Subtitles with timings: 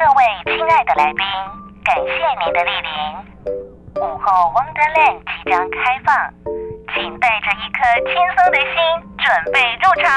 [0.00, 1.20] 各位亲爱的来宾，
[1.84, 2.08] 感谢
[2.42, 2.88] 您的莅临。
[4.00, 5.76] 午后 Wonderland 即将开
[6.06, 6.16] 放，
[6.94, 8.72] 请带着一颗轻松的心
[9.18, 10.08] 准备入场。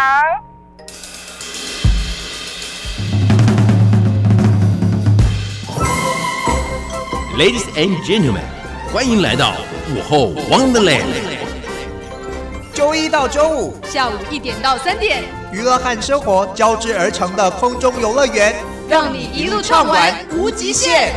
[7.38, 8.48] Ladies and gentlemen，
[8.94, 9.52] 欢迎来到
[9.94, 11.04] 午后 Wonderland。
[12.74, 18.56] 周一到周五下午一点到三点，娱乐和生活交织而成的空中游乐园，
[18.88, 21.14] 让你一路畅玩无极限。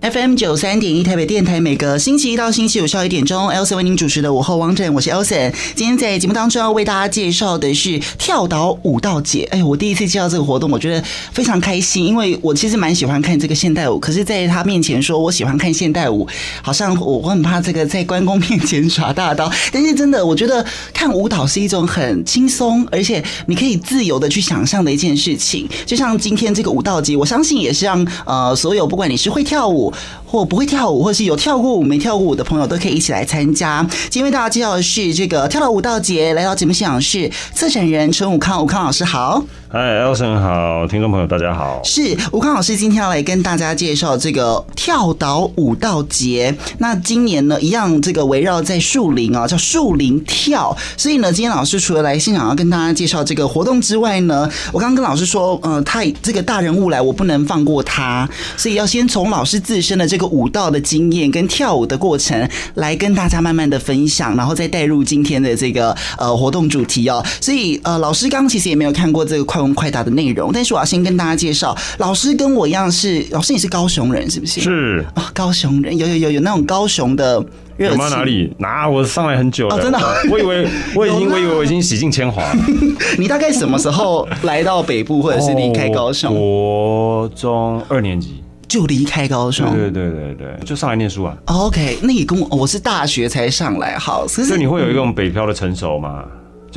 [0.00, 5.52] FM 九三点一台北电台，每个星期一到星期五下午一点钟，Elson 为您主持的午后王者，我是 Elson。
[5.74, 9.42] 今天在节目当中要为大家介绍的是跳岛舞蹈节。
[9.50, 13.98] 哎，我第一次介绍这个活动，我觉得非常开心，因为我其实蛮喜欢看这个现代舞。
[13.98, 16.24] 可是在他面前说我喜欢看现代舞，
[16.62, 19.50] 好像我我很怕这个在关公面前耍大刀。
[19.72, 25.68] 但是真的，我觉得看舞蹈是一种很轻松，而且你可以自由的去想象的一件事情。
[25.84, 29.88] 就像今天这个舞蹈节，我相信也是让呃所有不管你是会跳舞。
[30.24, 33.86] 或不会跳舞，或是有跳过舞没跳过舞的朋友，都可以一起来参加。
[34.10, 39.42] 今天为大家介绍的是这个跳了舞蹈节，来到节目现场是策展人陈武康，武康老师好。
[39.70, 41.82] 嗨，Elson 好，听众朋友大家好。
[41.84, 46.56] 是吴康老师今天要来跟大家介绍这个跳岛舞蹈节。
[46.78, 50.74] 那今年呢，一样这个围绕在树林啊，叫树林跳。
[50.96, 60.26] 所以呢，今天老师除了来现场要跟大家介绍这个活动之外呢，我刚刚跟老师说，呃，他这个大人物来，我不能放过他，所以要先从老师自身的这个。
[60.28, 67.24] 舞蹈的经验跟跳舞的过程，来跟大家慢慢的分享，然后再带入今天的这个呃活动主题哦。
[67.40, 74.60] 所以呃，老师刚刚其实也没有看过这个快问快答的内容，但是我要先跟大家介绍，老师跟我一样是老师，你是高雄人是不是？
[74.60, 77.44] 是啊、哦，高雄人有有有有那种高雄的
[77.76, 77.98] 热情。
[78.10, 78.52] 哪里？
[78.58, 78.88] 哪？
[78.88, 79.98] 我上来很久了，哦、真的。
[80.30, 82.42] 我以为 我已经我以为我已经洗尽铅华。
[83.18, 86.34] 你大概什么时候来到北部，或者是离开高雄？
[86.34, 88.42] 国中二年级。
[88.68, 91.34] 就离开高雄，对对对对对，就上来念书啊。
[91.46, 96.22] OK，那你跟我，我是大学才上来，好，所以你会有一种北漂的成熟吗？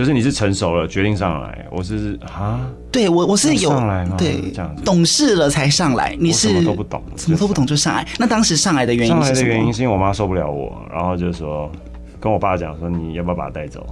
[0.01, 2.59] 就是你是成熟了决定上来，我是啊，
[2.91, 4.15] 对我我是有上来吗？
[4.17, 8.07] 对，这样子懂事了才上来，你是什么都不懂，什么都不懂就上来。
[8.17, 9.21] 那当时上来的原因是？
[9.21, 11.71] 上来的原因是因为我妈受不了我，然后就说
[12.19, 13.85] 跟我爸讲说，你要不要把他带走？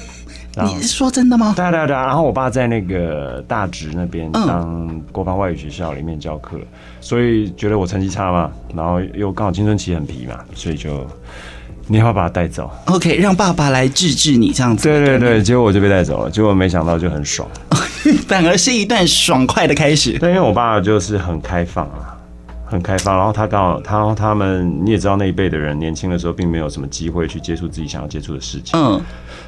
[0.62, 1.54] 你是说真的吗？
[1.56, 6.66] 对对对，然后我爸在那个大直那边当国防外语学校里面教课，嗯、
[7.00, 11.06] 所以觉得我成绩差嘛，然后又刚好青春期很皮嘛，所以就
[11.86, 14.88] 你要把他带走？OK，让爸爸来治治你这样子。
[14.88, 17.48] 对对对，结果我就被带走了，结果没想到就很爽，
[18.26, 20.18] 反而是一段爽快的开始。
[20.18, 22.16] 对，因为我爸就是很开放啊，
[22.64, 29.00] 很开放，然后他刚好他他们你也知道那一辈的人年轻的时候并没有什么机会去接触自己想要接触的事情，嗯。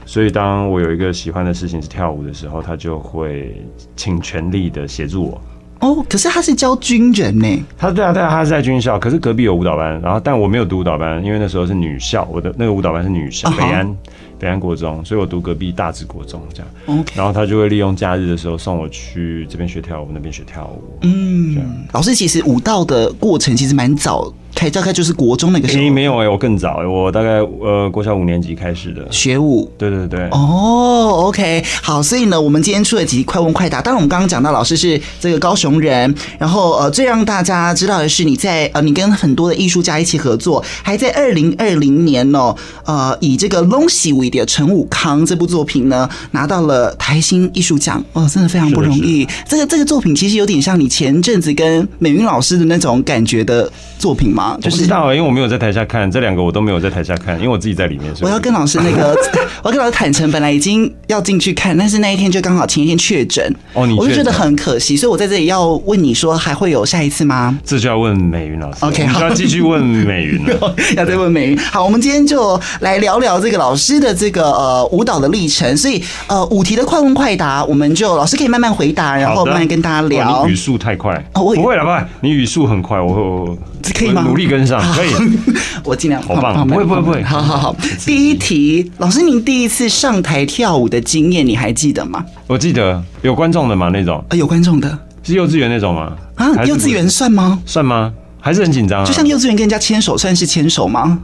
[0.06, 3.62] 所以，当我有一个喜欢的事情是跳舞的时候，他就会
[3.94, 5.40] 尽全力的协助我。
[5.80, 7.64] 哦，可是他是教军人呢？
[7.76, 13.56] 他对啊，对啊，他是在军校，可是隔壁有舞蹈班，然后但我没有读舞蹈班，因为那时候是女校，我的那个舞蹈班是女校，uh huh.
[13.56, 13.96] 北安
[14.40, 16.68] 北安国中，所以我读隔壁大直国中这样。
[16.86, 20.98] OK，然后他就会利用假日的时候送我去这边学跳舞，那边学跳舞。
[21.02, 21.56] 嗯，
[21.92, 24.32] 老师其实舞蹈的过程其实蛮早。
[24.58, 33.80] 开大概就是国中那个时候，欸、没有哎、欸，我更早、欸，我大概呃国小五年级开始的学舞，对对对，哦、oh,，OK，好，所以呢，我们今天出了几题快问快答。
[33.80, 42.52] 当然，我们刚刚讲到老师是这个高雄人，然后呃，最让大家知道的是你在呃，你跟很多的艺术家一起合作，还在二零二零年哦，
[42.84, 49.22] 呃，以这个《龙喜为的陈武康》这部作品呢，拿到了台新艺术奖，哦，真的非常不容易。
[49.22, 53.70] 是是这个这个作品其实有点像你前阵子跟美云老师的那种感觉的
[54.00, 54.47] 作品吗？
[54.60, 58.12] 就是、不知道，因为我没有在台下看这两个，我都没有在台下看，因为我自己在里面。
[58.20, 59.16] 我要跟老师那个，
[59.62, 67.58] 我要跟老师坦诚，本来已经要进去看，但是那一天就刚好前一天确诊，哦，你我就觉得很可惜，所以我在这里要问你说，还会有下一次吗？
[67.64, 68.84] 这就要问美云老师。
[68.84, 71.58] OK，好，要继续问美云了， 要再问美云。
[71.58, 75.76] 好，我们今天就来聊聊这个老师的这个呃舞蹈的历程。
[75.76, 80.42] 所以呃五题的快问快答，我们就老师可以慢慢回答，然后慢慢跟大家聊。
[80.42, 84.22] 哦、你语速太快，哦，我不会了，不会，你语速很快，我这可以吗？
[84.22, 84.80] 努力跟上。
[84.94, 85.10] 可以，
[85.84, 86.22] 我尽量。
[86.22, 87.22] 好棒，不会不会不会。
[87.22, 92.24] 好好好，第一题，老师，您第一次上台跳舞的经验，你还记得吗？
[92.46, 93.88] 我记得有观众的嘛？
[93.90, 96.12] 那种啊，有观众的，是幼稚园那种吗？
[96.36, 97.60] 啊，幼稚园算吗？
[97.66, 98.12] 算吗？
[98.40, 99.04] 还是很紧张啊？
[99.04, 101.18] 就像幼稚园跟人家牵手，算是牵手吗？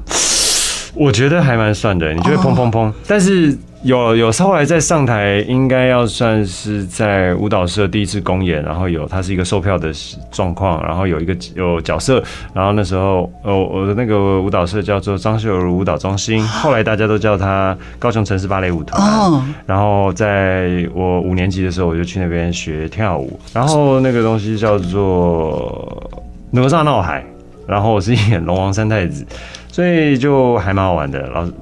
[0.94, 2.92] 我觉得还蛮算的，你就会砰砰砰？
[3.06, 9.92] 但是有有，后来在上台，应该要算是在舞蹈社第一次公演，然后有它是一个售票的
[10.30, 12.22] 状况，然后有一个有角色，
[12.54, 18.98] 然后那时候呃我的那个舞蹈社叫做张秀如舞蹈中心，后来大家都叫它高雄城市芭蕾舞团。
[19.02, 26.10] 哦，然后在我五年级的时候，我就去那边学跳舞，然后那个东西叫做
[26.50, 27.22] 哪吒闹海，
[27.66, 29.24] 然后我是演龙王三太子。
[29.70, 31.52] 所以就还蛮好玩的，老师，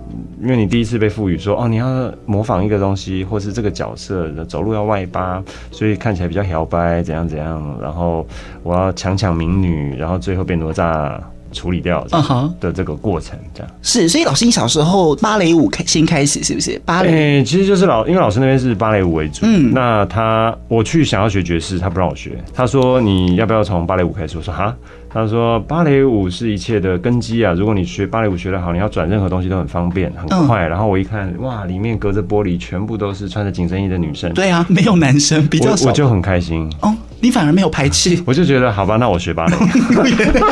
[0.42, 8.26] 因为你第一次被赋予说，哦，你要模仿一个东西，或是这个角色走路要外八，所以看起来比较摇摆，怎样怎样，然后
[8.62, 11.18] 我要强抢民女，然后最后被哪吒
[11.52, 12.06] 处理掉，
[12.60, 13.78] 的这个过程，这样、uh huh.
[13.80, 14.08] 是。
[14.10, 16.78] 所以老师，你小时候芭蕾舞开先开始是不是？
[16.84, 24.36] 芭蕾、欸、其实就是老，因为老师那边是芭蕾舞为主，嗯，那他我去想要学爵士，他不让我学，他说你要不要从芭蕾舞开始？
[24.36, 24.76] 我说哈。
[25.14, 27.52] 他说：“芭蕾舞是一切的根基啊！
[27.52, 30.66] 如果你学芭蕾舞学得好，你要转任何东西都很方便、很快。
[30.66, 34.32] 嗯、然后我一看，哇，里面隔着玻璃，全部都是穿着紧身衣的女生。
[34.32, 35.84] 对啊， 没有男生，比较少。
[35.84, 36.66] 我，我就很开心。
[36.80, 38.18] 哦，你反而没有排斥？
[38.24, 39.56] 我就觉得，好吧，那我学芭蕾。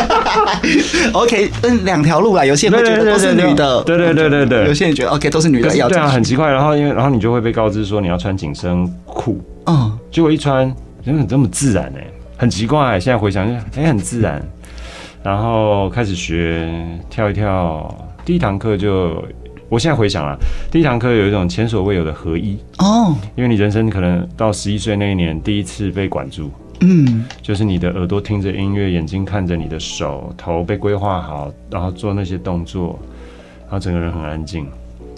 [1.15, 2.45] OK，嗯，两条路啦。
[2.45, 4.67] 有些人会觉得都是女的，对对对对对。
[4.67, 6.51] 有些人觉得 OK 都是女的，要对啊，很奇怪。
[6.53, 9.41] 然后因为然后你就会被告知说你要穿紧身裤。
[9.67, 10.71] 嗯，结果一穿，
[11.03, 12.13] 怎么这么自然呢、欸？
[12.41, 12.99] 很奇怪。
[12.99, 14.43] 现在回想，哎、欸，很自然。”
[15.23, 16.73] 然后开始学
[17.11, 17.95] 跳一跳，
[18.25, 19.23] 第一堂课就，
[19.69, 20.35] 我现在回想啊，
[20.71, 26.51] 第一堂课有一种前所未有的合一哦，因为你人生可能到十一岁那一年第一次被管住，
[26.81, 32.99] 嗯，就是你的耳朵听着音乐，眼睛看着你的手，头被规划好，然后做那些动作，
[33.65, 34.67] 然后整个人很安静。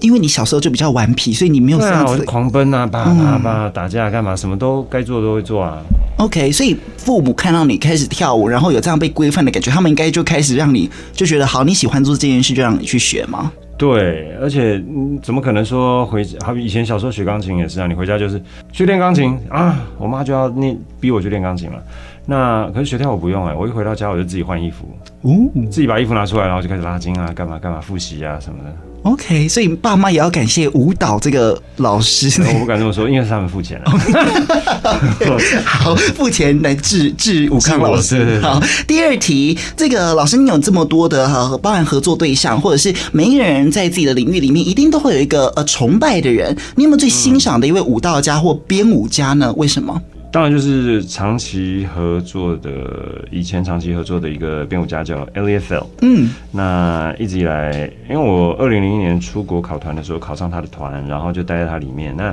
[0.03, 2.23] 因为你小时候就比较顽皮，所以你没有这样子。
[2.25, 4.37] 狂奔啊，叭叭叭，打架干嘛？
[4.37, 5.79] 什么都该做的都会做啊。
[6.19, 13.51] OK，所以父母看到你开始跳舞，然后有这样被规范的感觉，他们应该就开始让你就觉得好，你喜欢做这件事，就让你去学吗？
[13.79, 14.81] 对，而且
[15.23, 16.25] 怎么可能说回？
[16.45, 18.41] 好比以前小时候学钢琴也是啊，你回家就是
[18.71, 21.83] 去练钢琴啊，我妈就要念逼我去练钢琴了。
[22.25, 24.87] 那可是学跳舞不用哎、欸，我一回到家我就自己换衣服，
[25.23, 25.33] 哦，
[25.69, 28.73] 自己把衣服拿出来，然后就开始拉筋啊，干嘛干嘛复习啊什么的。
[29.03, 32.31] OK，所以爸妈也要感谢舞蹈这个老师。
[32.41, 33.91] 我不敢这么说，因为是他们付钱了。
[35.65, 38.41] 好，付钱来治治武康老师。
[38.41, 46.57] 好，第二题，这个老师，你有这么多的和包含合作对象，或者是每一个人在自己的领域里面，一定都会有一个呃崇拜的人。
[46.77, 49.53] 你有没有最欣赏的一位舞蹈家或编舞家呢？
[49.57, 50.01] 为什么？
[50.33, 55.87] 当然就是长期合作的，以前长期合作的一个编舞家叫 Elliot Feld。
[56.01, 62.17] 嗯，那一直以来，因为我二零零一年出国考团的时候考上他的团，然后就待在他里面。
[62.17, 62.31] 那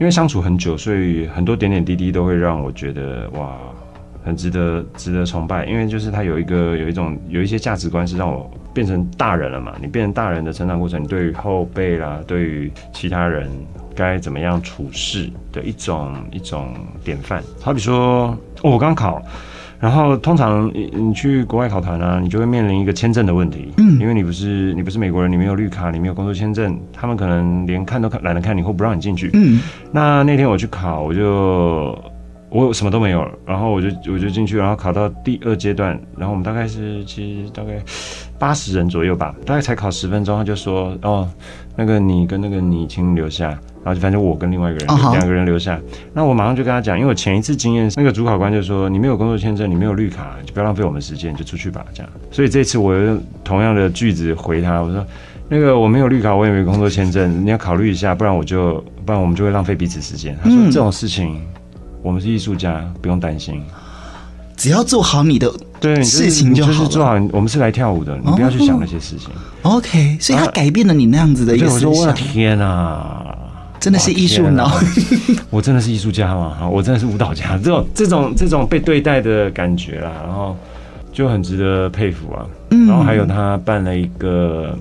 [0.00, 3.56] 因为相处很久，所以很多点点滴滴都会让我觉得哇，
[4.24, 5.64] 很值得值得崇拜。
[5.66, 9.76] 因为就是他有一个有一种有一些价值观是让我变成大人了嘛。
[9.80, 13.48] 你变成大人的成长过程，你对于后辈啦，对于其他人。
[14.00, 16.74] 该怎么样处事的一种一种
[17.04, 19.20] 典范，好比说，哦，我刚考，
[19.78, 29.60] 然后通常你你去国外考团啊，你就会面临一个签证的问题，嗯，因为你不是你不是美国人，你没有绿卡，你没有工作签证，他们可能连看都看懒得看你，或不让你进去，嗯，
[29.92, 31.94] 那那天我去考，我就
[32.50, 37.80] 我什么都没有，然后我就我就进去，然后考到第二阶段，然后我们大概是其实大概
[38.38, 41.28] 八十人左右吧，大概才考十分钟，他就说哦，
[41.76, 43.58] 那个你跟那个你，请你留下。
[43.82, 45.26] 然后就反正我跟另外一个人两、uh.
[45.26, 45.80] 个人留下，
[46.12, 52.12] 那我马上就跟他讲，因为我前一次经验，那个主考官就说，你没有工作签证，你没有绿卡，就不要浪费我们时间，就出去吧，这样。
[52.30, 55.02] 所以这次我用同样的句子回他，我说，
[55.48, 60.36] 那个我没有绿卡，我也没有工作签证，你要考虑一下，不然我就不然我们就会浪费彼此时间。
[60.44, 61.40] 他说、嗯、这种事情，
[62.02, 63.62] 我们是艺术家，不用担心，
[64.56, 67.12] 只要做好你的对事情就好，就是做好。
[67.32, 69.28] 我们是来跳舞的，你不要去想那些事情。
[69.62, 71.88] Oh, OK，所以他改变了你那样子的一个思想。
[71.90, 73.36] 我说我的天啊！
[73.78, 74.78] 真的是艺术脑，
[75.48, 76.68] 我真的是艺术家嘛？
[76.68, 80.54] 我真的是舞蹈家，这种这种这种被对待的感觉啦，然后
[81.10, 82.44] 就很值得佩服啊。
[82.68, 84.78] 然后还有他办了一个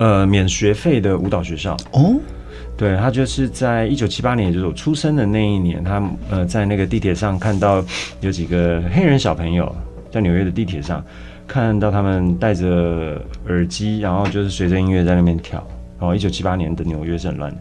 [0.00, 2.16] 呃免学费的舞蹈学校哦，
[2.80, 7.84] 对，他就是在一九七八年，也就是我出生的那一年，他呃在那个地铁上看到
[8.22, 9.70] 有几个黑人小朋友
[10.10, 11.04] 在纽约的地铁上
[11.46, 15.62] 看到他们戴着耳机，然后就是随着音乐在那边跳。
[15.98, 17.58] 然后一九七八年的纽约是很乱的。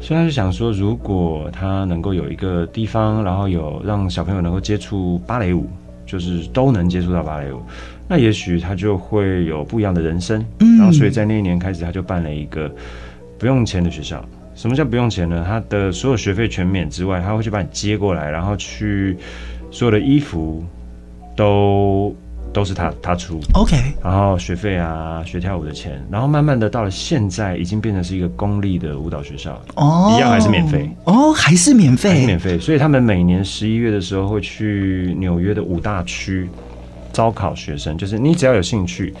[0.00, 5.68] 所以他就想说，如果他能够有一个地方，然后有让小朋友能够接触芭蕾舞，
[6.06, 7.60] 就是都能接触到芭蕾舞，
[8.08, 10.42] 那也许他就会有不一样的人生。
[10.78, 12.74] 然后，所以在那一年开始，他就办了一个
[13.38, 14.24] 不用钱的学校。
[14.56, 15.44] 什么叫不用钱呢？
[15.46, 19.16] 他的所有学费全免之外，他会去把你接过来，然后去
[19.70, 20.64] 所有的衣服
[21.36, 22.12] 都。
[22.52, 36.48] 都是他他出，OK，然后学费啊，学跳舞的钱，然后慢慢的到了现在，已经变成是一个公立的舞蹈学校，哦，一样还是免费，哦，还是免费，还是免费，所以他们每年十一月的时候会去纽约的五大区
[37.12, 39.12] 招考学生，就是你只要有兴趣，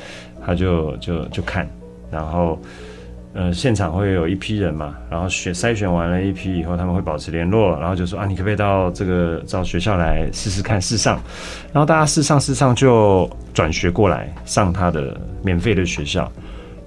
[0.46, 1.68] 他就就就看，
[2.10, 2.58] 然后。
[3.36, 11.20] 呃，现场会有一批人嘛，然后选筛选完了一批以后，他们会保持联络，然后就说啊，你可不可以到这个到学校来试试看试上，
[11.70, 16.32] 然后大家试上试上就转学过来上他的免费的学校。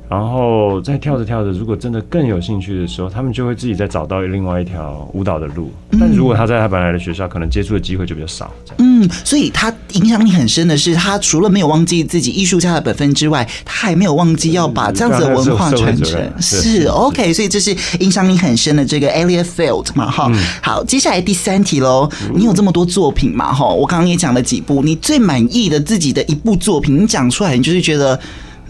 [0.10, 5.72] 然后再跳着跳着，如果真的更有兴趣的时候，他们就会自己再找到另外一条舞蹈的路。
[6.00, 8.52] 但如果他在他本来的学校，可能接触的机会就比较少。
[8.80, 16.20] 嗯，所以他影响力很深的是，他除了没有忘记自己艺术家的本分之外，他还没有忘记要把这样子的文化传承。
[16.42, 20.32] 是 OK，所以这是影响力很深的这个 Elliott Field 嘛，哈。
[20.64, 22.10] 好，接下来第三题喽。
[22.34, 23.68] 你有这么多作品嘛，哈？
[23.68, 28.20] 我刚刚也讲了几部，你最满意的自己的一部作品，你讲出来，你就是觉得。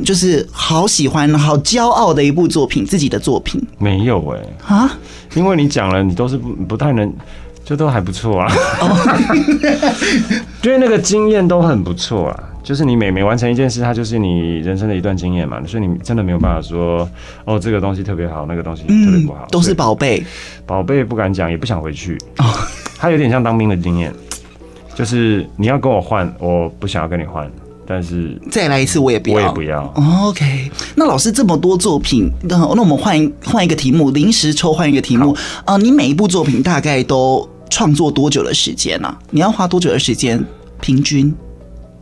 [0.03, 3.61] 就是好喜欢、好骄傲的一部作品，自己的作品。
[3.77, 4.97] 没有哎、欸、啊，
[5.35, 7.11] 因为你讲了，你都是不不太能，
[7.63, 8.51] 就都还不错啊，
[10.63, 12.43] 因为那个经验都很不错啊。
[12.61, 17.09] 就是你每每完成一件事，它就是你人生的一段经验嘛，所以你真的没有办法说
[17.45, 20.23] 哦，这个东西特别好，那个东西特别不好，都是宝贝，
[20.67, 22.17] 宝贝不敢讲，也不想回去。
[22.37, 22.45] 哦。
[22.97, 24.13] 它有点像当兵的经验，
[24.93, 27.49] 就是你要跟我换，我不想要跟你换。
[27.91, 29.83] 但是再来一次我也不要，我也不要。
[29.95, 35.31] OK，那老师这么多作品，那那我们换换一个题目，临时抽换一个题目。
[35.65, 39.19] 啊、呃，你每一部作品大概都创作多久的时间呢、啊？
[39.31, 40.39] 你要花多久的时间？
[40.79, 41.33] 平均？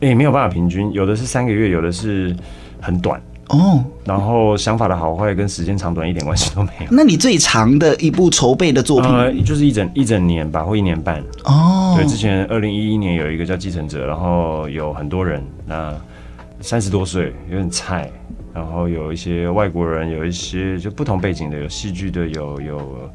[0.00, 2.36] 哎、欸，没有办法平均，有的是三个月，有的是
[2.82, 3.18] 很短。
[3.48, 6.86] 哦，然后想法的好坏跟时间长短一点关系都没有。
[6.92, 11.22] 那你最长的一部筹备的作品，呃，就是一整一整年吧，或一年半。
[11.44, 15.94] 哦，对，之前二零一一年有一个叫《继承者》，然后有很多人，那
[16.60, 18.10] 三十多岁，有点菜。
[18.54, 23.10] 然后有一些外国人，有一些就不同背景的，有戏剧的，有有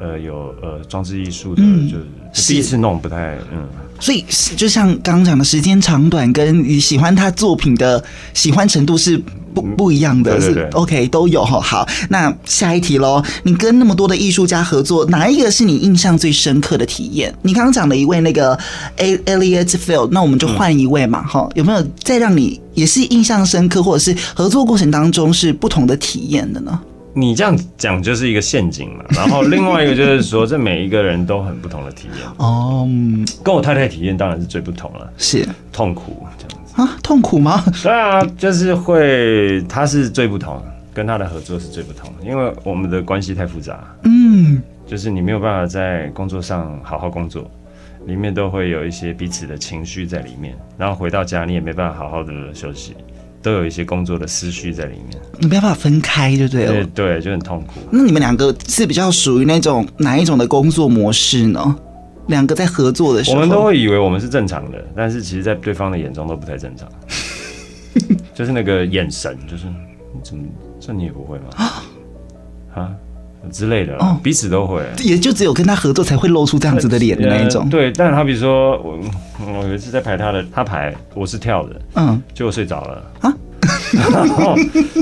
[0.00, 1.98] 呃有呃装置艺术的，嗯、就
[2.32, 3.68] 是第一次弄不太嗯。
[4.00, 4.24] 所以
[4.56, 8.02] 就像刚刚讲的时间长短，跟你喜欢他作品的
[8.34, 9.20] 喜欢程度是
[9.60, 11.60] 不不一样的，是 OK 都有哈。
[11.60, 17.34] 好，那下一题喽，你跟那么多的艺术家合作，哪一个是你印象最深刻的体验？
[17.42, 18.58] 你刚刚讲了一位那个
[18.96, 21.52] Elliott Field，那我们就换一位嘛哈、嗯？
[21.56, 22.60] 有没有再让你？
[22.74, 26.78] 也是印象深刻，或者是合作过程当中是不同的体验的呢？
[27.12, 29.04] 你这样讲就是一个陷阱嘛。
[29.10, 32.88] 然后另外一个就是说，这每一个人都很不同的体验 哦。
[33.42, 36.96] 跟我太太体验当然是最不同了，是痛苦这样子啊？
[37.02, 37.62] 痛苦吗？
[37.82, 40.62] 对啊，就是会，他是最不同，
[40.94, 43.84] 跟他的合作是最不同，因为我们的关系太复杂。
[44.04, 47.50] 嗯，就是你没有办法在工作上好好工作。
[48.06, 52.96] 里面都会有一些彼此的情绪在里面，然后回到家你也没办法好好的休息，
[53.42, 56.72] 都有一些工作的思绪在里面，你没办法分开，就对了。
[56.72, 57.80] 对对，就很痛苦。
[57.90, 61.76] 那你们两个是比较属于那种哪一种的工作模式呢？
[62.28, 66.88] 两个在合作的时候，我们都会以为我们是正常的，但是其实，在对方的眼中都不太正常。
[68.32, 70.44] 就是那个眼神，就是你怎么
[70.78, 71.44] 这你也不会吗？
[72.74, 72.94] 啊？
[73.52, 77.68] 之类的，哦，彼此都会，也就只有跟他合作才会露出这样子的脸的那一种。
[77.70, 78.98] 对，但是他比如说我，
[79.46, 83.32] 我有一次在排他的，他排我是跳的，嗯，结果睡着了啊，
[83.92, 84.56] 然 后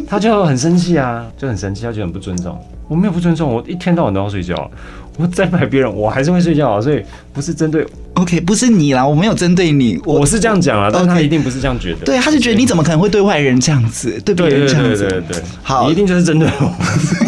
[0.07, 2.57] 他就很生气啊，就很生气，他就很不尊重。
[2.89, 4.71] 我没有不尊重，我一天到晚都要睡觉。
[5.17, 7.87] 我再买别人，我还是会睡觉啊，所以不是针对。
[8.17, 11.99] OK，不是你啦，我没有针对你，我，我是这样讲啊，但是他一定不是这样觉得。
[12.07, 15.03] 对，他就觉得你怎么可能会对外人这样子，对别人这样子？
[15.03, 16.73] 对对对对，好，你一定就是针对我。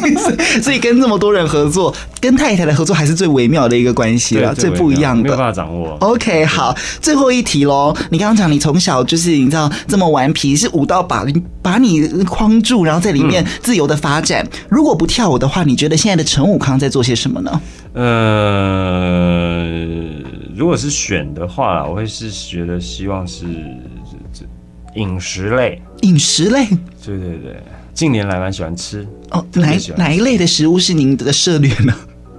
[0.62, 5.94] 所以跟这么多人合作，跟太太的合作还是最微妙的一个关系了，最不一样的，没有办法掌握。
[6.00, 7.94] OK，好，最后一题喽。
[8.10, 14.42] 你刚刚讲你从小就是你知道这么顽皮，是舞蹈把你把你框住，然后在里面自由的发展。
[14.42, 17.60] 嗯、如果不跳舞的话，你觉得现在的陈武康在做些什么呢？
[17.94, 18.02] 呃，
[20.58, 23.46] 如果是选的话，我会是觉得希望是
[24.32, 24.44] 这
[25.00, 26.66] 饮食类，饮食类，
[27.06, 27.62] 对对对，
[27.94, 29.46] 近年来蛮喜欢吃哦。
[29.52, 31.94] 哪哪一类的食物是您的涉猎呢？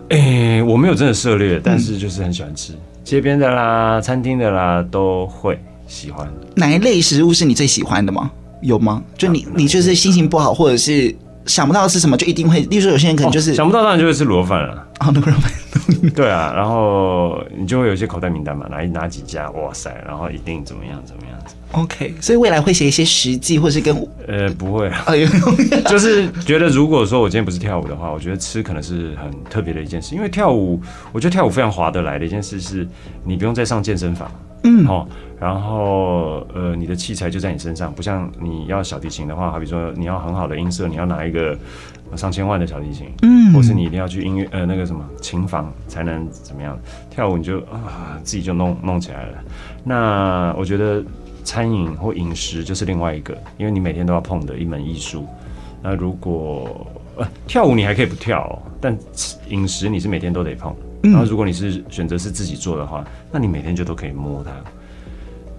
[0.09, 5.57] 哎、欸，我没有真的涉猎，但是就是很喜欢吃，嗯、街边的啦，餐厅的啦都会
[5.87, 6.27] 喜欢。
[6.55, 8.29] 哪一类食物是你最喜欢的吗？
[8.61, 9.01] 有吗？
[9.17, 11.15] 就你你就是心情不好，或者是
[11.49, 12.59] 想不到吃什么，就一定会。
[12.61, 14.87] 例如说，有些人可能就是、哦、想不到，当然就会吃卤肉饭了。
[14.99, 15.51] 啊，卤肉饭。
[16.15, 21.55] 对啊，然后你就会有一些口袋名单嘛，哪哪几家，哇塞，然后一定怎么样怎么样子。
[21.71, 23.95] OK，所以未来会写一些实际，或是跟
[24.27, 24.91] 呃不会，
[25.89, 32.87] 就是觉得如果说我今天不是跳舞的话，我觉得吃可能是很特别的一件事，因为跳舞，我觉得跳舞非常划得来的一件事是，
[33.25, 34.29] 你不用再上健身房，
[34.63, 35.07] 嗯，哦，
[35.39, 41.57] 然后呃，你的器材就在你身上，不像你要小提琴的话，好比说你要很好的音色，你要拿一个
[42.15, 46.77] 上千万的小提琴，嗯，或是你一定要去音乐呃那个什么琴房才能怎么样
[47.09, 49.37] 跳舞，你就啊自己就弄弄起来了。
[49.83, 51.01] 那我觉得
[51.43, 55.25] 餐饮或饮食就是另外一个，因为你每天都要碰的一门艺术。
[55.81, 56.85] 那如果
[57.15, 58.97] 呃跳舞你还可以不跳哦，但
[59.47, 60.75] 饮食你是每天都得碰。
[61.01, 64.51] 然后，如果你是选择是自己做的话，那你每天就都可以摸它，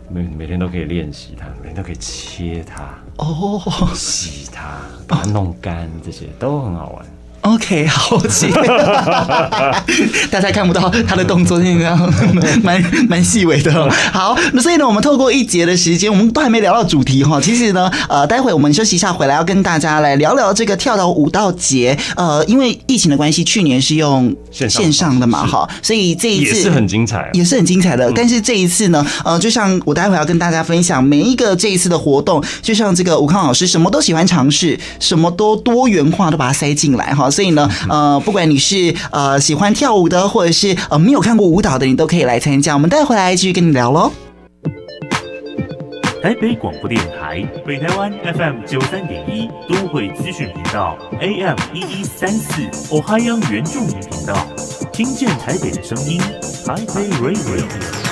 [0.09, 3.61] 每每天都可以练习它，每天都可以切它，哦，
[3.94, 4.78] 洗它，
[5.09, 7.06] 把它弄干，这些都很好玩。
[7.42, 8.50] OK，好奇，
[10.30, 11.97] 大家看不到他的动作，那个
[12.62, 13.90] 蛮蛮细微的。
[14.12, 17.40] 好，那所以呢，我们透过一节的时间，我们都还没聊到主题哈。
[17.40, 21.97] 其实呢，呃，待会我们休息一下，回来要跟大家来聊聊这个跳岛舞蹈节。
[22.14, 28.12] 呃，因为疫情的关系，去年是用线上的嘛，哈，所以这一次也是很精彩，也是很精彩的。
[28.14, 37.29] 但是这一次呢，呃，就像我待会要跟大家分享每一个这一次的活动，就像这个武康老师什么都喜欢尝试，什么都多元化，都把它塞进来哈。
[37.30, 42.75] 所以呢，呃，不管你是呃喜欢跳舞的，或者是呃没有看过舞蹈的，你都可以来参加。
[42.75, 44.12] 我们待会来继续跟你聊喽。
[46.22, 52.60] 台北广播电台，北台湾 FM 九三点一，都会资讯频道 AM 一一三四
[52.94, 54.37] ，Ohio 原住民频道，
[54.92, 56.20] 听见台北的声音，
[56.66, 58.10] 台北 Radio。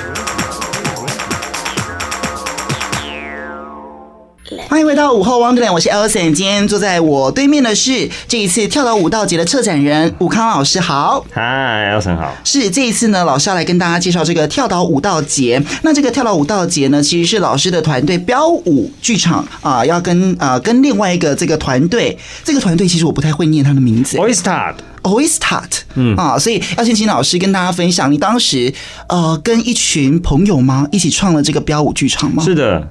[4.78, 6.32] 欢迎回到午后 Wonderland，我是 Elson。
[6.32, 11.26] 今天坐在我对面的是这一次跳岛舞蹈节的策展人武康老师，好。
[11.32, 12.32] 嗨，Elson 好。
[12.44, 15.60] 是这一次呢，老师要来跟大家介绍这个跳岛舞蹈节。
[15.82, 24.16] 那这个跳岛舞蹈节呢，其实是老师的团队标舞剧场啊、呃，要跟啊、呃、跟另外一个这个团队，这个团队其实我不太会念他的名字。
[24.22, 28.72] Oistad，Oistad，嗯啊，所以要先请老师跟大家分享，你当时
[29.08, 32.44] 呃跟一群朋友吗一起创了这个标舞剧场吗？
[32.44, 32.88] 是的。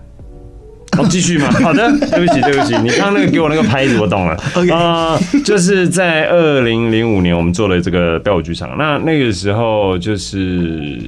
[0.98, 1.48] 好，继续吗？
[1.62, 4.34] 好的，对不起，对不起，你刚刚那个给我那个拍子，我懂了。
[4.34, 8.76] 啊 Okay.、呃，就是在二零零五年，我们做了这个标舞剧场。
[8.78, 11.00] 那那个时候，就是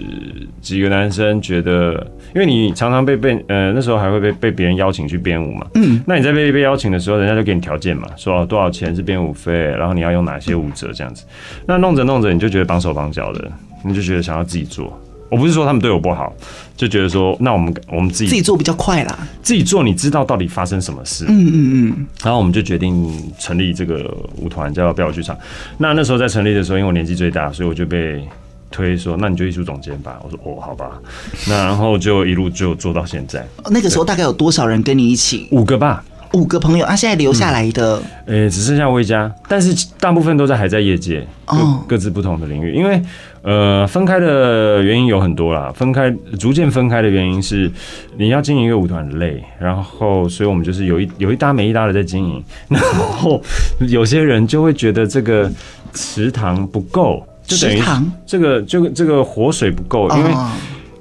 [0.61, 2.05] 几个男生觉得，
[2.35, 5.65] 因为你常常被被呃那时候还会被被别人邀请去编舞嘛。
[5.73, 5.99] 嗯。
[6.05, 11.25] 那你在被被邀请的时候，人家就给你条件嘛，说多少钱是编舞费，然后你要用哪些舞者这样子。
[11.65, 13.51] 那弄着弄着，你就觉得绑手绑脚的，
[13.83, 14.99] 你就觉得想要自己做。
[15.29, 16.33] 我不是说他们对我不好，
[16.75, 19.19] 就觉得说，那我们我们自己自己做比较快啦。
[19.41, 21.25] 自己做，你知道到底发生什么事？
[21.27, 22.07] 嗯嗯嗯。
[22.23, 25.37] 然后我们就决定成立这个舞团，叫飙舞剧场。
[25.77, 28.27] 那那时候在成立的时候，因为我年纪最大，所以我就被
[28.71, 30.19] 推说，那你就艺术总监吧。
[30.23, 30.99] 我说哦，好吧。
[31.47, 33.47] 那然后就一路就做到现在。
[33.69, 35.47] 那个时候大概有多少人跟你一起？
[35.51, 36.03] 五个吧。
[36.33, 37.95] 五个朋友啊，现在留下来的，
[38.27, 42.71] 呃、嗯欸，只剩下威佳，但是大部分都在还在业界，各、哦、各自不同的领域。
[42.71, 43.01] 因为
[43.41, 47.71] 呃，分开的原因有很多啦，分开逐渐分开的原因是
[48.17, 53.41] 你要经营一个舞团很累，然后所以我们就是有一有一搭没一搭的在经营， 然后
[53.87, 55.51] 有些人就会觉得这个
[55.93, 57.81] 池塘不够，就等于
[58.25, 60.31] 这个这个这个活水不够，因为。
[60.31, 60.51] 哦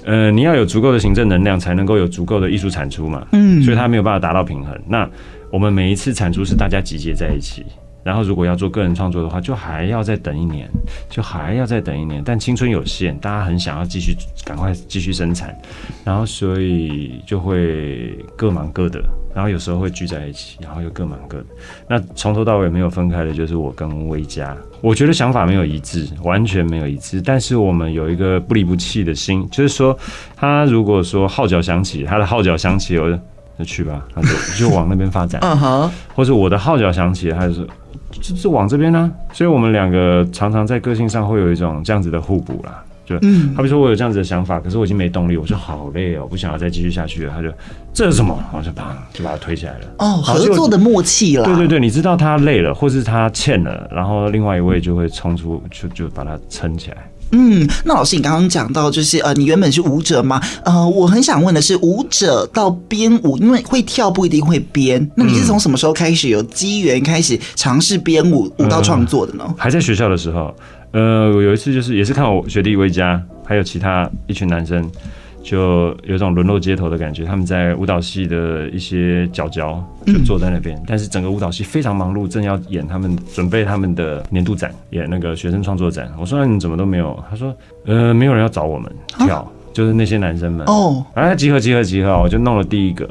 [0.04, 3.26] 呃，你要有足够的行政能量，才能够有足够的艺术产出嘛。
[3.32, 4.74] 嗯，所以它没有办法达到平衡。
[4.86, 5.06] 那
[5.50, 7.62] 我们每一次产出是大家集结在一起，
[8.08, 10.66] 然后如果要做个人创作的话，就还要再等一年，
[11.10, 12.22] 就还要再等一年。
[12.24, 14.16] 但青春有限，大家很想要继续
[14.46, 15.54] 赶快继续生产，
[16.04, 18.98] 然后所以就会各忙各的。
[19.34, 21.44] 然后有时候会聚在一起，然后又各忙各的。
[21.86, 24.56] 那从头到尾没有分开的，就是我跟威嘉。
[24.80, 27.20] 我觉得想法没有一致，完全没有一致。
[27.20, 29.96] 但是我们有一个不离不弃的心，就是说，
[30.34, 33.18] 他如果说号角响起，他的号角响起，我就
[33.58, 35.40] 就去吧，他就就往那边发展。
[35.44, 35.90] 嗯哼。
[36.16, 37.64] 或者我的号角响起，他就是
[38.20, 39.10] 就是往这边呢。
[39.32, 42.82] 所以我们两个常常在个性上会有一种这样子的互补啦。
[43.06, 47.32] 就，嗯好比说我有这样子的想法，可是我已经没动力，我就好累哦，我不想要再继续下去了。
[47.34, 47.48] 他就
[47.94, 48.38] 这是什么？
[48.52, 49.86] 然后就把就把他推起来了。
[49.98, 51.44] 哦，合作的默契了。
[51.44, 56.98] 对对对，你知道他累了，或是他欠了，然后另外一位就会冲出，就就把他撑起来。
[57.32, 60.40] 嗯，那老师，你刚刚讲到就是呃，你原本是舞者嘛？
[60.64, 69.44] 呃，我很想问的是，舞者到编舞，因为会跳不一定会编，那你是从什么时候开始有机缘开始尝试编舞舞蹈创作的呢？
[69.56, 70.54] 还在学校的时候。
[70.90, 74.90] 呃，我有一次就是也是看我学弟魏佳，还有其他一群男生，
[75.48, 77.24] 就有种沦落街头的感觉。
[77.24, 86.12] 他们在舞蹈系的一些角角就坐在那边，嗯、但是整个舞蹈系非常忙碌，正要演他们准备他们的年度展，演那个学生创作展。
[86.20, 87.18] 我说那你怎么都没有？
[87.30, 87.56] 他说
[87.86, 93.08] 呃，没有人要找我们跳，啊、就是那些男生们哦，哎，集合集合集合，我就弄了第一个，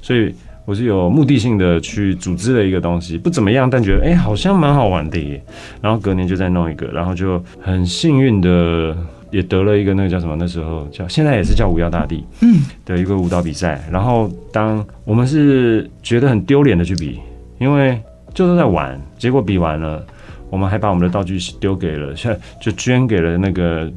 [0.00, 0.32] 所以。
[0.66, 5.42] 我是有目的性的去组织了一个东西，不怎么样，但觉得哎、欸，好像蛮好玩的耶。
[5.80, 8.96] 然后隔年就再弄一个，然后就很幸运的
[9.30, 10.36] 也得了一个那个叫什么？
[10.38, 13.82] 那时候叫现在也是叫五幺大地，嗯，的一个舞蹈比赛。
[13.90, 17.20] 然后当我们是觉得很丢脸的去比，
[17.58, 18.00] 因为
[18.34, 20.04] 就是在玩，结果比完了，
[20.50, 23.90] 我们还把我们的道具丢给了，现在就捐给了那个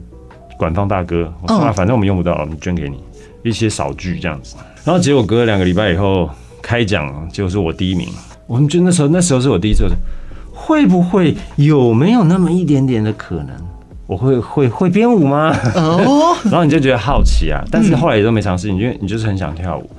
[0.58, 1.32] 管方大哥。
[1.41, 2.98] 我说啊，反正我们用不到，我们捐给你
[3.43, 4.56] 一些少具这样子。
[4.84, 6.30] 然后结果隔了两个礼拜以后
[6.62, 8.08] 开奖，结果是我第一名。
[8.46, 9.86] 我们就那时候那时候是我第一次，
[10.52, 13.56] 会不会有没有那么一点点的可能？
[14.06, 15.56] 我会会会编舞吗？
[15.76, 19.89] 哦， 然后你就觉得好奇啊，但是后来也都没尝试，因为你就是很想跳舞，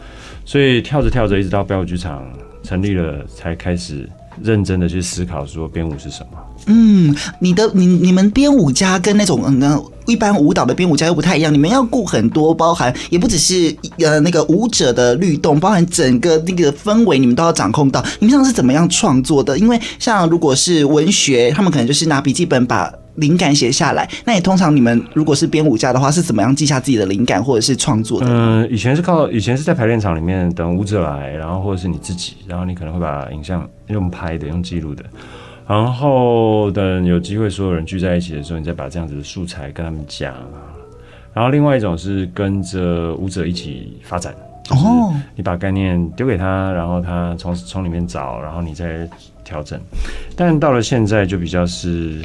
[0.44, 2.22] 所以跳着跳着，一直到标舞剧场
[2.62, 4.06] 成立了，才开始
[4.42, 6.38] 认真的去思考说编舞是什么。
[6.66, 18.04] 嗯，你的你你们编舞家跟那种嗯一般舞蹈的编舞家又不太一样，你们要顾很多，包含也不只是呃那个舞者的律动，包含整个那个氛围，你们都要掌控到。
[18.20, 19.58] 你们像是怎么样创作的？
[19.58, 22.92] 因为像如果是文学，他们可能就是拿笔记本把。
[23.16, 28.26] 灵感写下来，那你通常你们如果是编舞家的话，是怎么样记下自己的灵感或者是创作的？
[28.28, 35.04] 嗯，以前是靠以前是在排练场里面等舞者来，然后或者是你自己，然后你可能会把影像用拍的、用记录的，
[35.66, 40.34] 然后等有机会所有人聚在一起的时候，你再把这样子的素材跟他们讲。
[41.32, 44.34] 然后另外一种是跟着舞者一起发展，
[44.70, 49.08] 哦，你把概念丢给他，然后他从从里面找，然后你再
[49.44, 49.80] 调整。
[50.34, 52.20] 但到了现在就比较是。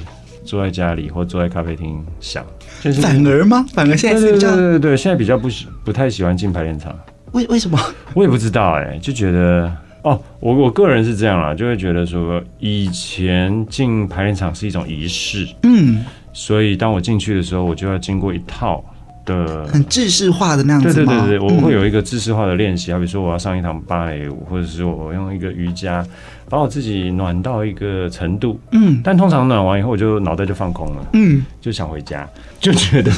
[0.50, 2.44] 坐在家里或坐在咖啡厅想，
[2.82, 3.64] 就是反而吗？
[3.72, 6.98] 反而现在是比较对对对对，现在比较不喜不太喜欢进排练场。
[7.34, 7.78] 为为什么？
[8.16, 18.84] 我也不知道哎、欸，就觉得哦，我我个人是这样啦，就会觉得说以前进排练场是一种仪式，嗯，所以当我进去的时候，我就要经过一套
[19.30, 20.94] 的很制式化的那样子。
[20.94, 26.06] 对对对对，我会有一个制式化的练习，好比说我要上一堂芭蕾舞，或者是我用一个瑜伽。
[26.52, 32.28] 把我自己暖到一个程度，嗯，但通常暖完以后，我就脑袋就放空了，嗯，就想回家，
[32.60, 33.12] 就觉得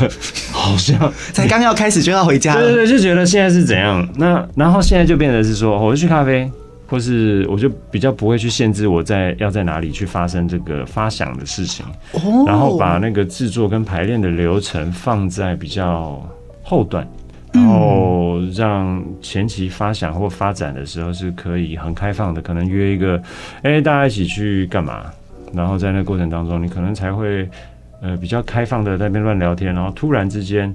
[0.51, 4.05] 好像才刚要开始就要回家，对对对，就觉得现在是怎样？
[4.17, 6.51] 那然后现在就变成是说，我就去咖啡，
[6.91, 16.21] 或是我就比较不会去限制我在要在哪里去发生这个发想的事情，哦，然后把那个制作跟排练的流程放在比较
[16.61, 17.07] 后段。
[17.53, 23.21] 然后让前期发想或发展的时候是可以很开放的，可能约一个，
[23.61, 25.05] 哎，大家一起去干嘛？
[25.53, 27.49] 然后在那个过程当中，你可能才会，
[28.01, 30.73] 呃，比较开放的在那边乱聊天，然后突然之间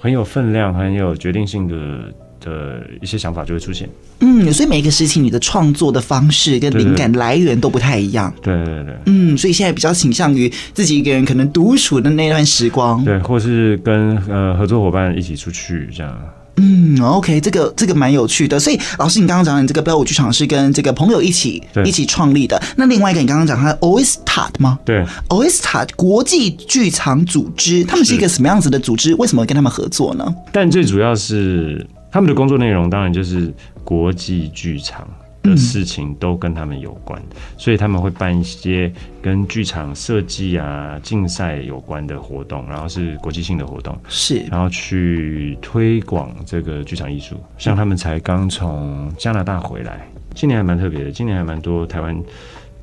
[0.00, 2.12] 很有分量、很有决定性的。
[2.44, 3.88] 的一些想法就会出现，
[4.20, 16.18] 嗯，所以每一个时期你的创作的方式跟灵感来源都不太一样，对对对，对，嗯，所以现在比较倾向于自己一个人可能独处的那段时光，对，或是跟呃合作伙伴一起出去这样，
[16.56, 18.60] 嗯，OK，这个这个蛮有趣的。
[18.60, 24.78] 所以老师，你刚刚讲你这个标舞剧场是跟这个朋友一起一起创立的，那另外一个你刚刚讲他 Oyster 吗？
[24.84, 29.14] 对，Oyster 国际剧场组织，他们是一个什么样子的组织？
[29.14, 30.34] 为什么跟他们合作呢？
[30.52, 31.86] 但最主要是。
[32.12, 35.08] 他们的工作内容当然就是国际剧场
[35.42, 37.20] 的事情都跟他们有关，
[37.56, 47.34] 所以他们会办一些跟剧场设计啊、竞赛有关的活动，然后是国际性的活动，是，然后去推广这个剧场艺术。
[47.56, 52.16] 像他们才刚从加拿大回来，今年还蛮特别的，今年还蛮多台湾。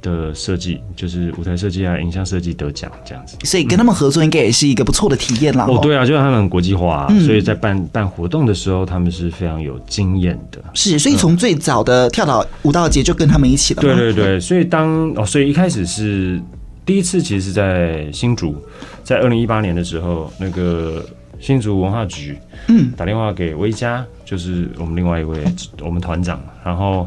[0.01, 5.65] 的设计就是舞台设计啊，影像设计得奖这样子，所以跟他们合作应该也是一个不错的体验啦。
[5.67, 10.63] 哦，对啊，就是他们很国际化，嗯，所以在办办活动的时候，他们是非常有经验的。
[10.73, 13.81] 是，所以从最早的跳岛舞蹈节就跟他们一起了。
[13.81, 16.41] 对对对，所以当哦，所以一开始是
[16.85, 18.55] 第一次，其实是在新竹，
[19.03, 21.05] 在二零一八年的时候，那个
[21.41, 25.43] 新竹文化局嗯打电话给威嘉，就是我们另外一位
[25.81, 27.05] 我们团长，然后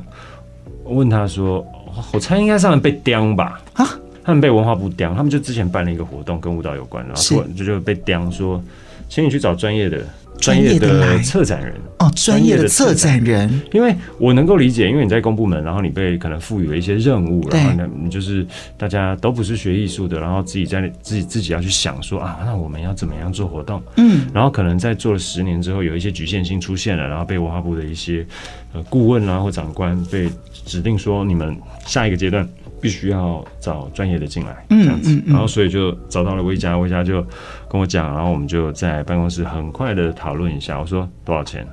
[0.85, 1.65] 问他说。
[2.13, 3.61] 我猜应该是他们被刁吧？
[3.75, 3.89] 啊，
[4.25, 8.63] 他们被文化部刁，他们就之前办了一个活动跟舞蹈有关，然后就就被刁说，
[9.09, 10.05] 请你去找专业的
[10.39, 11.75] 专业的策展人。
[11.99, 18.45] 哦，专业的策展人，因为我能够理解，因为你在公部门，然后你被可能赋予了一些任务，然后呢，你就是
[18.77, 23.81] 大家都不是学艺术的，然后自己在自己自己要去想说啊，那我们要怎么样做活动？
[23.99, 28.27] 嗯，然后可能在做了十年之后，有一些局限性出现了，然后被文化部的一些
[28.73, 30.29] 呃顾问啊或长官被
[30.65, 31.57] 指定说你们。
[31.85, 32.49] 下一个阶段
[32.83, 37.25] 必须要找专业的进来，这样子，然后所以就找到了威嘉，威嘉就
[37.71, 40.81] 跟我讲，然后我们就在办公室很快的讨论一下。
[40.81, 41.65] 我说多少钱？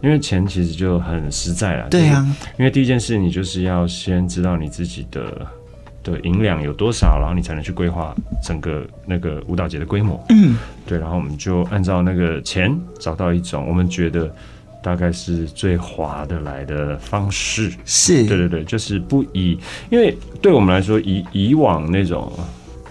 [0.00, 1.88] 因为钱其实就很实在了。
[1.88, 2.24] 对啊，
[2.56, 5.44] 因为第一件事你就是要先知道你自己的
[6.04, 10.24] 的银两有多少，然后你才能去规划整个那个舞蹈节的规模。
[10.28, 10.56] 嗯，
[10.86, 14.32] 对，然后我们就按照那个钱找到一种我们觉得。
[14.82, 18.26] 大概是最划得来的方式，是。
[18.26, 19.56] 对对对，就是不以，
[19.90, 22.32] 因为对我们来说，以以往那种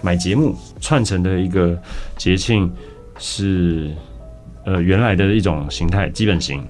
[0.00, 1.78] 买节目串成的一个
[2.16, 2.72] 节庆，
[3.18, 3.90] 是
[4.64, 6.64] 呃原来的一种形态基本型，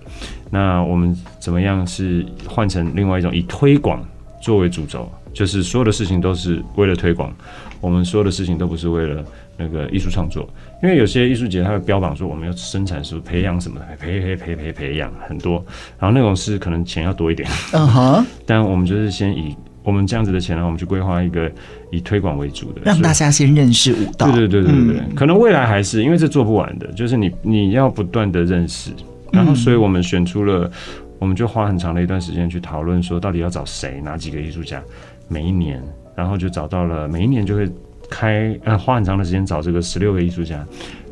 [0.51, 4.05] 那我们怎么样是换成另外一种以推广
[4.41, 7.33] 作为主轴，就是所有的事情都是为了推广，
[7.81, 9.25] 我们所有的事情都不是为了
[9.57, 10.49] 那个艺术创作，
[10.83, 15.65] 因为有些艺术节它会标榜说我们要生产出培养什么的，培培培培培养很多，
[15.99, 19.57] 然后那种是可能钱要多一点， 嗯哼， 但我们就是先以。
[19.85, 21.51] 我们这样子的钱呢，我们去规划一个
[21.91, 24.31] 以推广为主的，让大家先认识舞蹈。
[24.31, 28.93] 对对对对对，嗯、可能未来还是因为这做不完的，就是你你要不断的认识，
[29.33, 30.71] 然后所以我们选出了，
[31.19, 34.81] 我们就花很长的一段时间去讨论说，到底要找谁，哪几个艺术家，
[35.27, 35.83] 每一年，
[36.15, 37.69] 然后就找到了，每一年就会。
[38.13, 40.63] 开呃花很长的时间找这个十六个艺术家，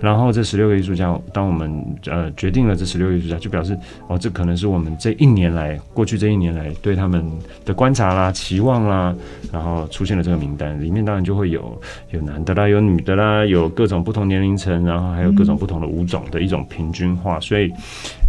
[0.02, 3.74] 然后这十六个艺术家，当我们呃决定了这十六个艺术家，就表示
[4.06, 7.24] 哦，这可能是我们这一年来过去这一年来对他们
[7.64, 9.14] 的观察啦、期望啦，
[9.50, 17.40] 然后出现了这个名单，里面当然就会有有男的啦、有女的啦、有各种不同年龄层，然后还有各种不同的舞种的一种平均化。
[17.40, 17.72] 所以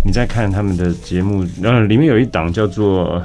[0.06, 3.20] 你在看他们的节目，呃，里面有一档叫做《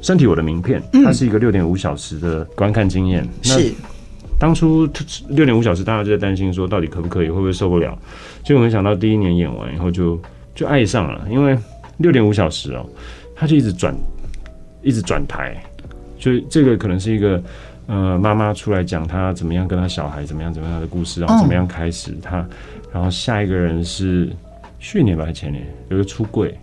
[0.00, 3.28] 身体我的名片》，它是一个六点五小时的观看经验。
[3.42, 3.74] 是。
[4.38, 4.88] 当初
[5.28, 7.96] 六点五小时，大家就在担心说，到底可不可以，会不会受不了？
[8.42, 10.16] 结果没想到第一年演完以后就，
[10.54, 11.26] 就就爱上了。
[11.30, 11.56] 因为
[11.98, 12.84] 六点五小时哦，
[13.34, 13.94] 他就一直转，
[14.82, 15.56] 一直转台，
[16.18, 17.42] 就这个可能是一个
[17.86, 22.46] 呃妈妈出来讲她怎么样跟她小孩怎么样怎么样的故事，然后怎么样开始她，
[22.92, 24.28] 然后下一个人是
[24.78, 26.54] 去年吧还是前年有个出柜。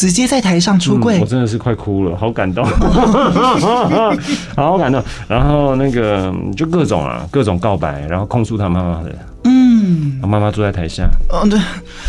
[0.00, 2.64] 直接在台上出柜，嗯，我真的是快哭了，好感动，
[4.56, 5.02] 好感动。
[5.28, 11.60] 然后那个就各种啊，各种告白，然后控诉他妈妈的，嗯，妈妈坐在台下，哦，对，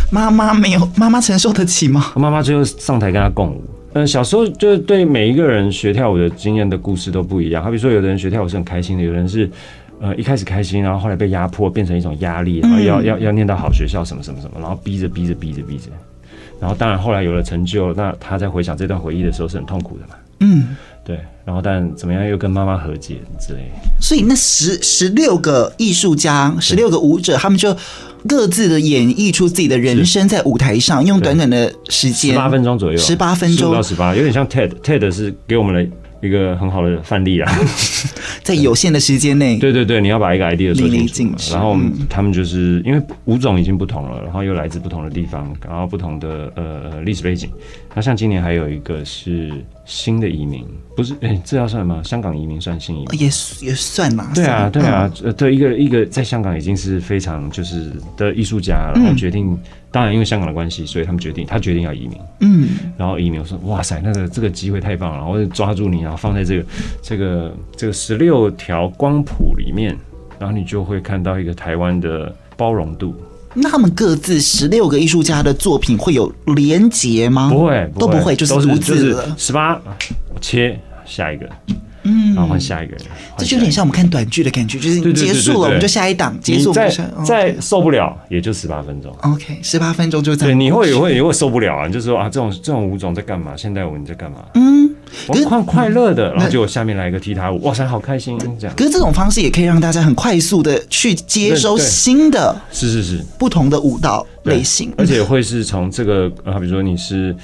[0.10, 2.13] 妈妈没有，妈妈承受得起吗？
[2.15, 3.62] 妈妈最后上台跟他共舞。
[3.91, 7.62] 嗯，小时候就是对每一个人学跳舞的经验的故事都不一样。
[7.62, 9.51] 好比说，有的人学跳舞是很开心的，有的人是
[9.99, 15.91] 呃一开始开心，然后后来被压迫，变成一种压力，然后要要要念到好学校什么什么什么，然后逼着逼着逼着逼着。
[16.62, 20.13] 然后当然后来有了成就，那他在回想这段回忆的时候是很痛苦的嘛。
[20.41, 21.19] 嗯，对。
[21.43, 23.71] 然后但怎么样又跟妈妈和解之类。
[24.00, 27.76] 所以那十十六个艺术家，十六个舞者，他们就
[28.28, 35.91] 各自的演绎出自己的人生在舞台上，用短短的时间，十八分钟左右，十八分钟，到十八，有点像 TED，TED 是给我们的。
[36.21, 37.51] 一个很好的范例啊，
[38.43, 41.53] 在有限的时间内， 对对对，你要把一个 idea 做清楚。
[41.53, 41.75] 然后
[42.10, 47.49] 他们就是因为五种已经不同了，然后又来自不同的地方，然后不同的呃历史背景。
[47.93, 49.51] 那像今年还有一个是
[49.86, 51.13] 新的移民，不是？
[51.21, 52.01] 哎，这要算吗？
[52.04, 53.19] 香港移民算新移民？
[53.19, 53.25] 也
[53.62, 54.32] 也算嘛。
[54.34, 59.58] 对啊，对啊，呃，对一个一个在香港已经是非常就是的艺术家，然后决定。
[59.93, 62.17] 当然，因为香港的关系，所以他们决定，他决定要移民。
[62.39, 66.65] 嗯，然后移民，我说哇塞，那个这个机会太棒了，我就抓住你，然后放在这个
[67.01, 69.93] 这个这个十六条光谱里面，
[70.39, 73.13] 然后你就会看到一个台湾的包容度。
[73.53, 77.49] 那他们各自十六个艺术家的作品会有连结吗？
[77.49, 79.33] 不会，都不会，就是独自的。
[79.37, 79.75] 十八，
[80.33, 81.47] 我切下一个。
[82.03, 83.03] 嗯，然后换下一个人，
[83.37, 86.73] 这就有点像我们看短剧的感觉，就是结束了，我们就下一档结束。
[86.73, 86.89] 再
[87.23, 89.15] 再受不了，也就十八分钟。
[89.21, 90.57] OK，十八分钟就这样。
[90.57, 93.51] 对，你会也会也会受不了啊，就是说啊，这种这种舞种在干嘛？
[93.55, 94.37] 现代舞你在干嘛？
[94.55, 94.89] 嗯，
[95.28, 98.76] 我快快乐的，然后就下面来一个踢踏舞，哇塞，好开心这样。
[98.76, 107.36] 可是这种方式也可以让大家很快速的去接收新的，是是是，不同的舞蹈类型，而且会是从这个啊，比如说你是。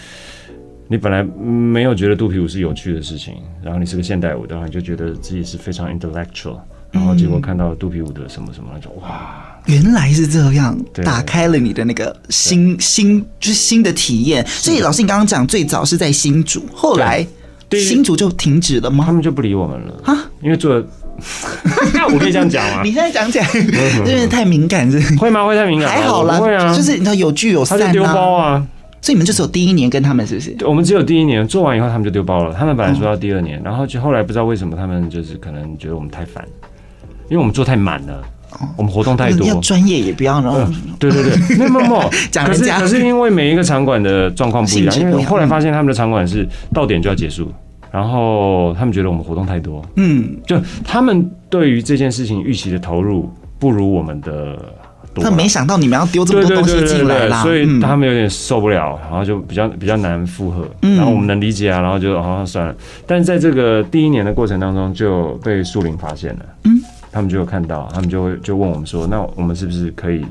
[0.89, 6.57] 你本来没有觉得肚皮舞是有趣的事情，然后你是个现代舞，然后你就觉得自己是非常 intellectual，
[6.91, 14.47] 然后结果看到肚皮舞的什么什么，那种哇，原来是这样，打开了你的那个新新就是新的体验。
[14.47, 17.27] 所以老师，你刚刚讲最早是在新竹，后来
[17.71, 19.03] 新竹就停止了吗？
[19.05, 20.15] 他们就不理我们了啊？
[20.41, 20.75] 因为做，
[22.13, 22.81] 我可以这样讲吗？
[22.83, 23.47] 你现在讲起来，
[24.05, 25.45] 因为太敏感，是会吗？
[25.45, 25.89] 会太敏感？
[25.89, 28.65] 还好啦，会啊，就是你知道有聚有散，丢包啊。
[28.99, 30.55] 所以你们就只有第一年跟他们是不是？
[30.65, 32.53] 我们只有第一年做完以后，他们就丢包了。
[32.53, 36.43] 他们本来说要第二年，然后就后来不知道为什么他们就是可能觉得我们太烦，
[37.29, 38.21] 因为我们做太满了，
[38.75, 39.45] 我们活动太多。
[39.47, 40.59] 要专业也不要，然后
[40.99, 42.09] 对对对， 没有没有。
[42.45, 47.51] 可是可是因为每一个场馆的状况不一样，因为我后来发现他们的场馆是到点就要结束，
[47.91, 53.29] 然后他们觉得我们活动太多，嗯，就他们对于这件事情预期的投入
[53.59, 54.57] 不如我们的。
[55.19, 60.63] 他没想到你们要丢这么多东西进来啦，所以他们有点受不了，然后就比较比较难负荷。
[60.81, 62.75] 然后我们能理解啊，然后就好像算了。
[63.07, 66.45] 但是在这个第一年的过程当中，就被树林发现了。
[66.65, 66.79] 嗯，
[67.11, 70.25] 他们就有看到，他们就会就问我们说：“那我们是不是可以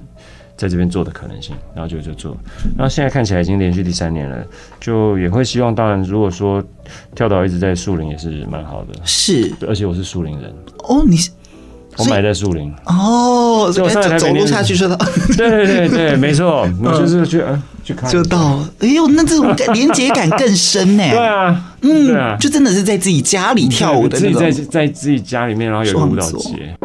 [0.56, 2.36] 在这边做的可能性？”然后就就做。
[2.76, 4.44] 然后现在看起来已经连续第三年了，
[4.80, 5.74] 就也会希望。
[5.74, 6.62] 当然，如果说
[7.14, 8.94] 跳岛一直在树林也是蛮好的。
[9.04, 10.54] 是，而且我是树林人。
[10.84, 11.30] 哦，你是。
[11.98, 12.70] 我买在树林。
[12.84, 14.96] 哦，所以走走路下去就到。
[15.36, 18.58] 对对对对，没错，我就是去嗯去看就到。
[18.80, 21.04] 哎呦，那这种连接感更深呢。
[21.08, 26.76] 对啊，嗯，对啊，就真的是在自己家里跳舞的，自己在在自己家里面，然后有个舞蹈节。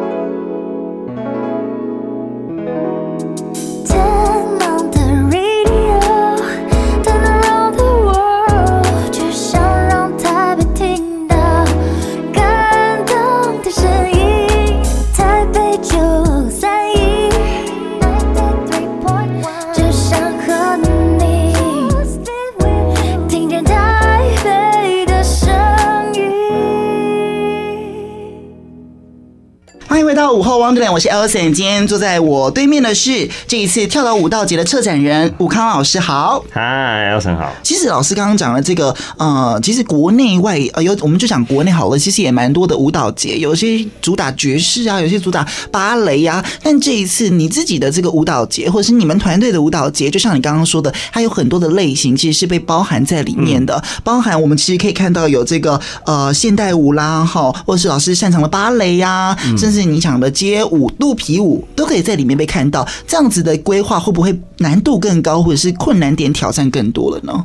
[30.72, 31.52] 午后 Wonderland，我是 Elson。
[31.52, 36.00] 今天坐在我对面的是这一次跳岛舞蹈节的策展人武康老师。
[36.00, 37.52] 好，嗨，Elson 好。
[37.62, 41.98] 其实老师刚刚讲了这个，呃，其实国内外呃有，我们就讲国内好了。
[41.98, 46.42] 其实也蛮多的舞蹈节，有些主打爵士啊，有些主打芭蕾啊。
[46.62, 53.74] 但这一次你自己的这个舞蹈节，或者是你们团队的舞蹈节，就像你刚刚说的，它有很多的类型，其实是被包含在里面的。
[53.74, 67.44] 嗯、包含我们其实可以看到有这个呃现代舞啦，哈，或者是老师擅长的芭蕾呀、啊，嗯、甚至你讲的街舞、肚皮舞都可以在里面被看到，这样子的规划会不会难度更高，或者是困难点挑战更多了呢？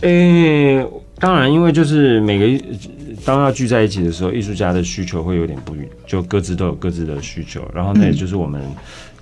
[0.00, 0.86] 诶、欸，
[1.18, 2.64] 当然，因为就是每个
[3.24, 8.60] 当要聚在一起的时候，艺术家的需求会有点不一，就各自都有各自的需求，然后那也就是我们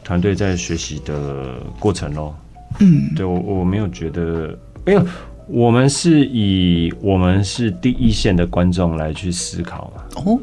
[0.02, 2.34] 团队在学习的过程喽。
[2.80, 5.06] 嗯，对我我没有觉得，没有，
[5.46, 10.22] 我们是以我们是第一线的观众来去思考嘛。
[10.24, 10.38] 哦，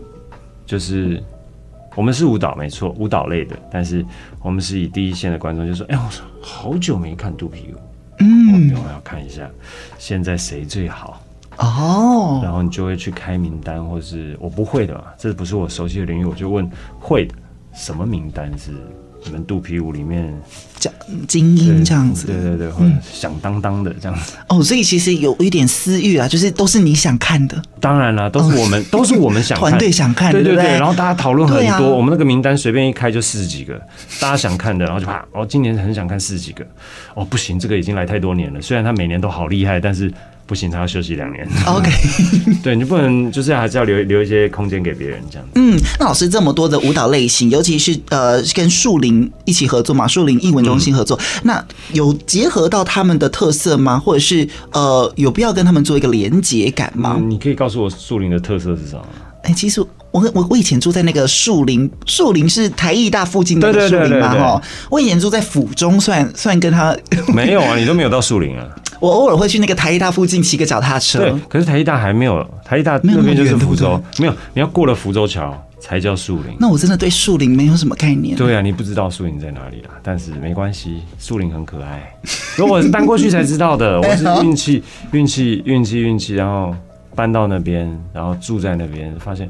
[0.65, 1.21] 就是。
[1.99, 4.05] 我们是舞蹈，没错，舞蹈类的，但是
[4.41, 7.77] 我们是以第一线的观众，就说：“哎，我说好久没看肚皮舞，
[8.19, 9.45] 嗯，我要看一下
[9.97, 11.21] 现在谁最好
[11.57, 17.35] 哦。”然后你就会去开名单，或是我不会的嘛，这不是我熟悉的领域，我就问会的
[17.73, 18.71] 什么名单是。
[19.25, 20.33] 你们肚皮舞里面
[20.77, 20.91] 讲
[21.27, 24.33] 精英这样子，对对对，或者响当当的这样子。
[24.47, 27.61] 哦，所以其实有一点私欲啊，就是都是你想看的。
[27.81, 30.63] 当然了，都是我们，都是我们想看， 团队想看，对对对。
[30.63, 33.75] 然后大家讨论很多，我们那个名单随便一开就四十几个，
[34.21, 36.65] 大家想看的，然后就啪哦，今年很想看四十几个，
[37.13, 40.11] 哦不行，这个已经来太多年了，虽然他每年都好厉害，但是。
[40.49, 41.47] 不行，他要休息两年。
[41.67, 41.91] OK，
[42.63, 45.47] 对，你不能，就是还是要留留一些空间给别人这样。
[45.53, 53.99] 嗯，那老师这么多的舞蹈类型，尤其是呃跟树林一起合作嘛，树林艺文中心合作，嗯、那有结合到他们的特色吗？
[53.99, 57.15] 或者是呃有必要跟他们做一个连结感吗？
[57.19, 59.05] 嗯、你可以告诉我树林的特色是什么？
[59.43, 64.61] 哎、欸，其实我我我以前住在那个树林，树林是台艺大附近的树林嘛哈。
[64.89, 66.95] 我以前住在府中，算算跟他
[67.33, 68.67] 没有啊，你都没有到树林啊。
[68.99, 71.19] 我偶尔会去那个台艺大附近骑个脚踏车。
[71.19, 76.53] 对，可是台艺大还没有，台艺大那边就是福州，没有，你要过了福州桥才叫树林。
[76.59, 78.35] 那我真的对树林没有什么概念。
[78.35, 82.13] 对啊，你不知道树林在哪里啦，但是没关系，树林很可爱。
[82.57, 86.75] 如是搬过去才知道的， 我是运气，运气，运气，运气，然后
[87.19, 89.49] 搬到那边，然后住在那边，发现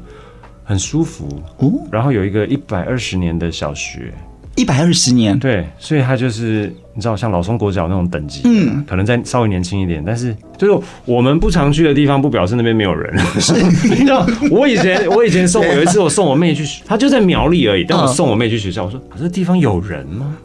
[0.64, 1.28] 很舒服
[1.58, 1.70] 哦。
[1.88, 4.12] 然后有一个一百二十年的小学。
[4.56, 13.16] 一百二十年，对，所以他就是你知道，像老松国小那种等级，嗯，可能再稍微年轻一点，但是就是我们不常去的地方，不表示那边没有人。
[13.38, 13.54] 是，
[13.88, 20.36] 你知道，我以前我以前送我有一次我送我妹去，她就在苗栗而已，但我送我妹去学校，我说可是地方有人吗？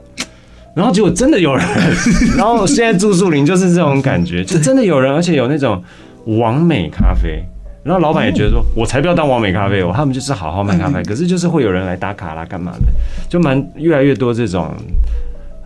[0.76, 1.66] 然后结果真的有人，
[2.38, 5.82] 然后现在住宿林就是这种感觉，就真的有人，而且有那种
[6.26, 7.44] 网美咖啡。
[7.84, 11.04] 然后老板也觉得说，我才不要当完美咖啡哦，他们就是好好卖咖啡。
[11.04, 12.88] 可是就是会有人来打卡啦，干嘛的，
[13.30, 14.74] 就蛮越来越多这种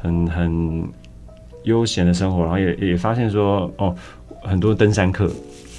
[0.04, 0.84] 很很
[1.64, 2.42] 悠闲的生活。
[2.44, 3.96] 然后也也发现说，哦，
[4.44, 5.32] 很多登山客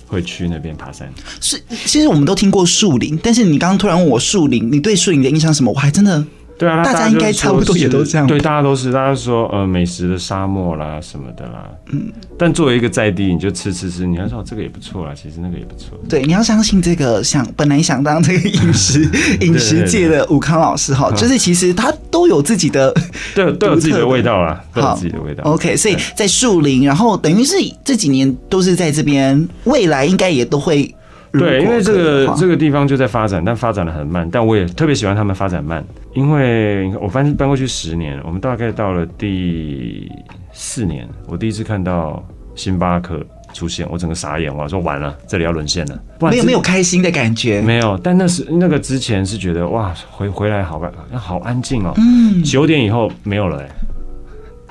[0.06, 1.06] 会去那边爬山。
[1.42, 5.70] 是，其实我们都听过树林，但是你刚刚突然问我树林，你对树林的印象什么？
[5.70, 6.24] 我还真的。
[6.60, 8.26] 对啊，大家应该差不多也都这样。
[8.26, 11.66] 对，大家都是，大家说呃美食的沙漠啦什么的啦。
[11.90, 15.98] 嗯，但作为一个在地，你就吃吃吃，你要说这个也不错啦，其实那个也不错。
[16.06, 19.08] 对，你要相信这个想本来想当这个饮食
[19.40, 22.94] 饮食界的武康老师哈，就是其实他都有自己的，
[23.34, 25.42] 对，都有自己的味道啦，都有自己的味道。
[25.44, 30.94] OK，所以在树林，然后等于是这几年都是在这边，未来应该也都会。
[31.32, 34.28] 对，因为这个这个地方就在发展，但发展的很慢。
[34.32, 40.10] 但我也特别喜欢他们发展慢，因为我搬搬过去十年，我们大概到了第
[40.52, 42.22] 四年，我第一次看到
[42.54, 46.02] 星巴克出现，我整个傻眼，我说完了，这里要沦陷了。
[46.20, 47.96] 没有没有开心的感觉，没有。
[47.98, 51.92] 但那是那个之前是觉得哇，回回来好吧，好安静哦。
[51.96, 53.68] 嗯，九点以后没有了哎。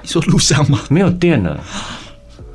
[0.02, 0.80] 你说路上吗？
[0.90, 1.60] 没有电了。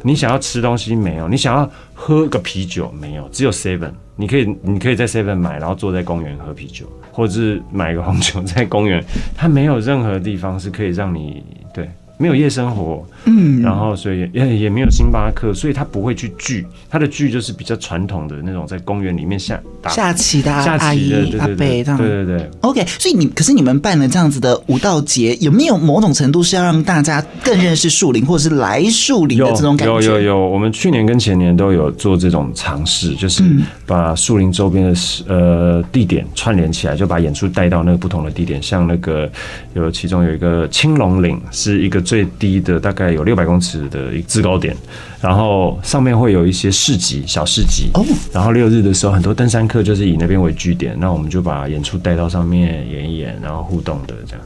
[0.03, 1.27] 你想要吃东西没有？
[1.29, 3.29] 你想要喝个啤酒没有？
[3.31, 9.03] 只有 Seven，你可以你可以在 Seven 买，然后坐在公园喝啤酒，或者是买个红酒在公园，
[9.37, 11.43] 它没有任何地方是可以让你
[11.73, 11.89] 对。
[12.17, 22.51] 没有夜生活，嗯，然后所以也也没有星巴克，所以他不会去聚，他的聚就是比较传统的那种，在公园里面下下棋的下棋的阿伯这样，对对对。
[22.61, 29.95] OK，所以你可是你们办了这样子的舞蹈节，有没有某种程度是要让大家更认识树林，或者是来树林的这种感觉？
[29.95, 33.43] 有有有，有，我们去年跟前年都有做这种尝试，就是
[33.87, 34.95] 把树林周边的
[35.27, 39.29] 呃地点串联起来，就把演出带到那个不同的地点，像那个
[39.75, 42.04] 有其中有一个青龙岭是一个。
[42.05, 44.77] 最低的大概有六百公尺的一个制高点，
[45.21, 47.91] 然后上面会有一些市集、小市集。
[47.95, 54.45] 哦，然后六日的时候，很多登山客就是以那边为据点，那我们就把演出带到上面演一演，然后互动的这样，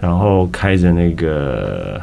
[0.00, 2.00] 然后开着那个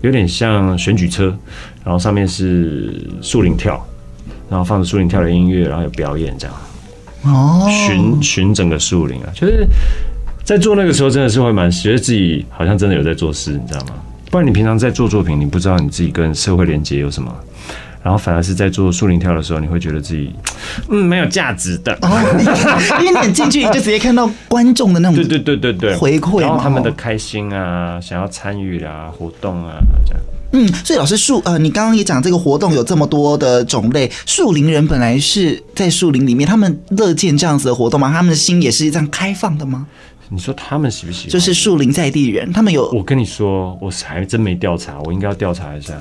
[0.00, 1.36] 有点像选举车，
[1.84, 3.86] 然后上面是树林跳，
[4.48, 6.56] 然后放着树林跳的音乐，然后有表演这样。
[7.24, 9.66] 哦，巡巡整个树林啊，就是
[10.44, 13.92] 在做那个时候，真的是会蛮觉得自己好像真的有在做事，你知道吗？
[14.30, 17.34] 不然你平常在做作品，你不知道你自己跟社会连接有什么，
[18.02, 20.32] 然后反而是在做树林跳的时候，你会觉得自己
[20.88, 29.76] 嗯没有价值的，哦、因为你 进去就直接看到观众的那种对对对对对回馈，然后他们的开心啊，想要参与啊活动啊
[30.06, 30.22] 这样。
[30.52, 38.10] 嗯，所以老师树呃，你刚刚也讲这个活动有这么多的种类，树林人本来是在树林里面，他们乐见这样子的活动吗？
[38.10, 39.86] 他们的心也是这样开放的吗？
[40.30, 41.30] 你说他们喜不喜欢？
[41.30, 42.88] 就是树林在地人，他们有。
[42.90, 45.94] 我跟你说，我还真没调查，我应该要调查一下。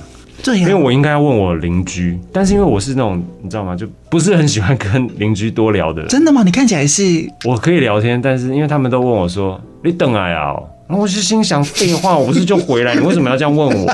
[0.43, 3.75] 对呀，因为我应该要问我邻居，但是因为我是那种你知道吗？
[3.75, 6.09] 就不是很喜欢跟邻居多聊的人。
[6.09, 6.43] 真的吗？
[6.43, 7.27] 你看起来是。
[7.45, 10.53] 我可以聊天，但是因为他们都问我说：“你等来啊？”
[10.89, 12.93] 我就心想：废话，我不是就回来？
[12.99, 13.93] 你为什么要这样问我？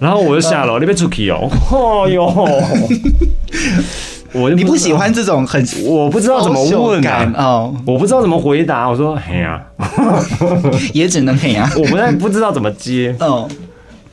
[0.00, 1.50] 然后我就下楼，你别出去哦。
[1.70, 2.48] 哦哟。
[4.32, 8.88] 我你不喜欢这种很，我不知道怎么问啊，哦，我不知道怎么回答。
[8.88, 9.62] 我说嘿呀，
[10.94, 13.14] 也只能嘿呀， 我不太不知道怎么接。
[13.20, 13.48] 哦，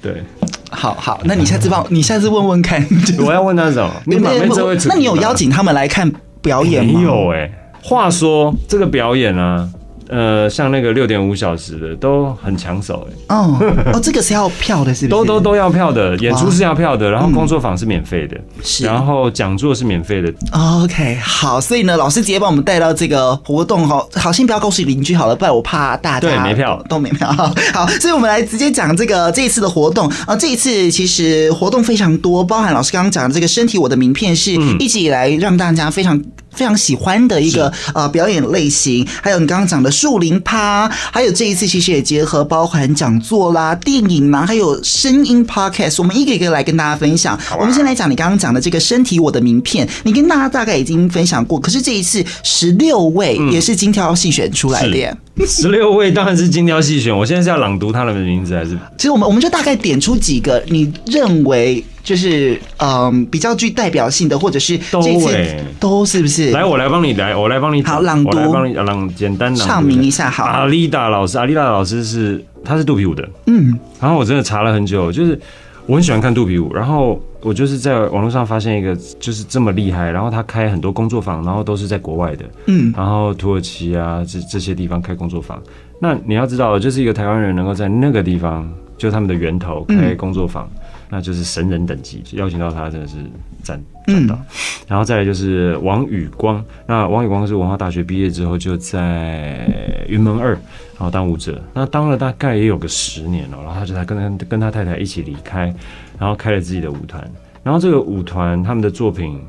[0.02, 0.24] 对，
[0.72, 2.86] 好好，那你下次帮，你下次问问看。
[3.26, 6.12] 我要问那种，你那你有邀请他们来看
[6.42, 7.00] 表演吗？
[7.00, 7.50] 没有哎。
[7.82, 9.70] 话说这个表演啊。
[10.10, 13.36] 呃，像那个六点五小时的都很抢手哎。
[13.36, 13.58] 哦
[13.94, 15.10] 哦，这个是要票的，是不是？
[15.10, 20.34] 都都都要票的，演出是要票的，然后工作坊是免费的，是，然后讲座是免费的。
[20.52, 27.32] OK，好，所以呢，老师直接帮我们带到这个活动哈，好，先不要告诉邻居好了，不然我怕大家对没票都没票。
[27.74, 36.20] 好，所以我们来直接讲这个这一次的活动啊，这一次其实活动非常多，包含老师刚刚讲的这个身体我的名片，是一直以来让大家非常。
[36.60, 47.38] 非常喜欢的一个呃表演类型，还有你刚刚讲的树林趴，还有这一次其实也结合包含讲座啦、电影啦，还有声音 podcast，我们一个一个来跟大家分享。
[47.38, 55.16] 啊、我们先来讲你刚刚讲的这个身体我的名片，你跟大家大概已经分享过，可是这一次十六位也是精挑细选出来的耶。
[55.48, 58.78] 十六位当然是精挑细选，我现在是要朗读他们的名字还是？
[58.98, 61.82] 其实我们我们就大概点出几个你认为。
[62.10, 66.50] 就是嗯，比较具代表性的，或者是这次都、欸、都是不是？
[66.50, 70.28] 来，我来帮你来，我来帮你好朗读，我来帮你朗简单朗唱名一下。
[70.28, 75.40] 好，阿丽达老师，阿丽达老师是他是肚皮舞的，嗯，然后我真的查了很久，就是
[75.86, 85.62] 我很喜欢看肚皮舞，然后我就是在网络上发现一个就是这么厉害，然后他开很多工作坊，然后都是在国外的，嗯，然后土耳其啊这这些地方开工作坊，
[86.02, 90.68] 那你要知道，就是一个台湾人能够在那个地方，就他们的源头开工作坊。
[91.10, 93.16] 嗯那就是神人等级，邀请到他真的是
[93.64, 94.40] 赞赞到。
[94.88, 105.74] 然后再来就是王宇光，那王宇光是文化大学毕业之后就在云门二，然后当舞者，那当了大概也有个十年了，然后他就他跟他跟他太太一起离开，
[106.20, 107.28] 然后开了自己的舞团，
[107.64, 109.42] 然后这个舞团他们的作品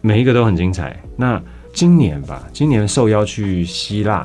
[0.00, 0.96] 每一个都很精彩。
[1.16, 1.42] 那
[1.74, 4.24] 今年吧，今年受邀去希腊，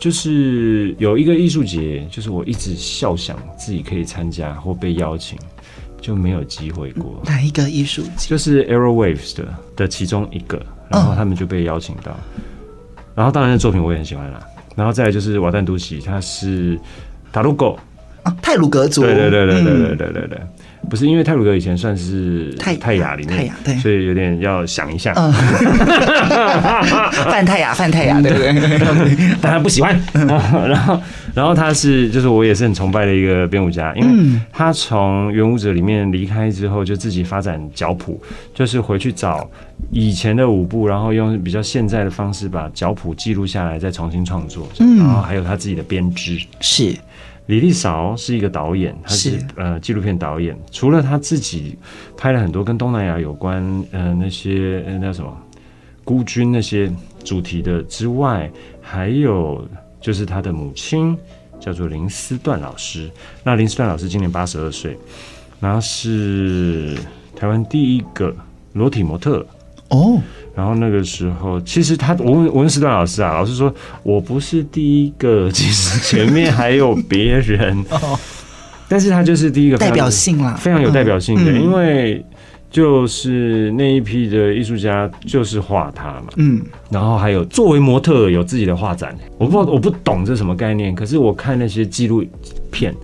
[0.00, 5.38] 就是有一个艺术节，就是我一直笑想自己可以参加或被邀请。
[6.02, 7.22] 就没有机会过。
[7.24, 8.28] 哪一个艺术节？
[8.28, 9.44] 就是 Aerowaves 的
[9.76, 12.14] 的其中一个，然后他们就被邀请到。
[13.14, 14.40] 然后当然，作品我也很喜欢啦。
[14.74, 16.78] 然后再来就是瓦旦都奇，他是
[17.32, 17.78] 塔鲁狗
[18.22, 19.02] 啊，泰鲁格族。
[19.02, 20.40] 对对对对对对对对对。
[20.90, 25.12] 不是因为泰鲁格以前算是泰泰雅里面，泰雅对，所以有点要想一下。
[25.16, 25.32] 嗯，
[27.30, 29.36] 范泰雅，范泰雅，对不对？
[29.40, 29.98] 当然不喜欢。
[30.12, 31.00] 然后，
[31.34, 38.20] 然后他是，就是我也是很崇拜的一个编舞家，因为他从原舞者里面离开之后，就自己发展脚谱，
[38.54, 39.48] 就是回去找
[39.90, 44.68] 以前的舞步，然后用比较现在的方式把脚谱记录下来，再重新创作。
[44.80, 46.94] 嗯，然后还有他自己的编织，是。
[47.52, 50.58] 李立韶是一个导演，他是，是呃纪录片导演。
[50.70, 51.76] 除了他自己
[52.16, 55.36] 拍了很多跟东南亚有关，呃那些呃那什么
[56.02, 56.90] 孤军那些
[57.22, 58.50] 主题的之外，
[58.80, 59.68] 还有
[60.00, 61.14] 就是他的母亲
[61.60, 63.10] 叫做林思段老师。
[63.44, 64.96] 那林思段老师今年八十二岁，
[65.60, 66.96] 然后是
[67.36, 68.34] 台湾第一个
[68.72, 69.46] 裸体模特
[69.90, 70.18] 哦。
[70.54, 73.72] 然后那个时候，其实他我问我问思段老师啊，老师说
[74.02, 77.84] 我不是第一个，其实前面还有别人，
[78.86, 82.22] 但是他就是第一个代表性啦，非常有代表性的，因为
[82.70, 92.22] 就是那一批的艺术家就是画他嘛，嗯，然后还有作为模特有自己的画展，我不知道我不懂这什么概念，可是我看那些纪录
[92.70, 92.94] 片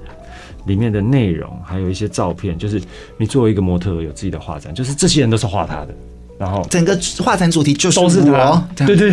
[0.67, 2.79] 里面的内容，还有一些照片，就是
[3.17, 5.95] 你作为一个模特有自己的画展，就是这些人都是画他的。
[6.39, 9.13] 然后整个画展主题就是都是他，对对对，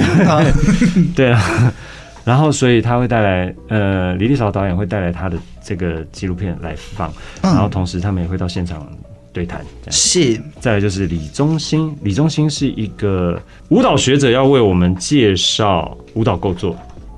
[1.15, 1.73] 对 啊。
[2.25, 8.83] 然后所以他会带来，呃，李立韶导演会带来他的这个纪录片来放，然后同时他们也会到现场
[9.31, 9.63] 对谈。
[9.91, 16.75] 是，再来就是李宗兴，李宗兴是一个舞蹈学者，要为我们介绍舞蹈构作，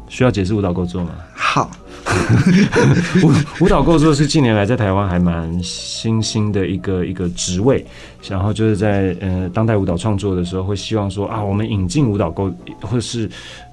[0.10, 1.12] 需要解释舞蹈构作吗？
[1.34, 1.72] 好。
[3.24, 3.32] 舞
[3.66, 7.86] 舞蹈构作是近年来在台湾还蛮新兴的一个一个职位，
[8.28, 12.52] 然后就是在呃当代舞蹈创作的时候，会希望说啊，我们引进舞蹈构，
[12.82, 13.30] 或是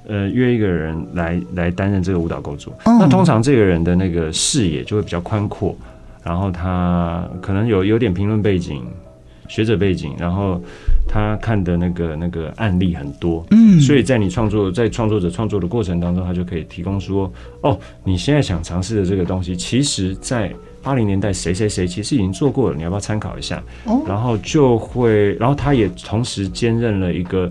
[0.06, 2.72] 呃约一个人来来担任这个舞蹈构作。
[2.84, 5.76] 那通常这个人的那个视野就会比较宽阔，
[6.22, 8.82] 然后他可能有有点评论背景。
[9.46, 10.58] 学者背景，然后
[11.06, 20.52] 他看的那个那个案例很多，嗯，所以在你创作在创作者创作的过程当中，他就可以提供说，哦，你现在想尝试的这个东西，其实在
[20.82, 23.62] 八零年代谁谁谁其实已经做过了，你要不要参考一下？
[23.84, 27.50] 哦，然后就会，然后他也同时兼任了一个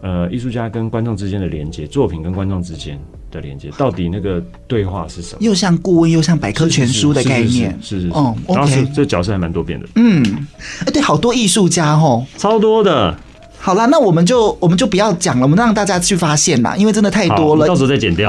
[0.00, 2.98] 呃艺术家跟观众之间的连接，作品跟观众之间。
[3.32, 5.38] 的连接到底那个对话是什么？
[5.40, 8.12] 又像顾问，又像百科全书的概念，是是是。
[8.12, 9.88] 哦，然后是这角色还蛮多变的。
[9.96, 10.22] 嗯，
[10.86, 13.18] 哎，对，好多艺术家哦，超多的。
[13.64, 18.28] 好啦，那我们就我们就不要讲了，我们让大家去发现啦，因为真的太多了，到时候再剪掉。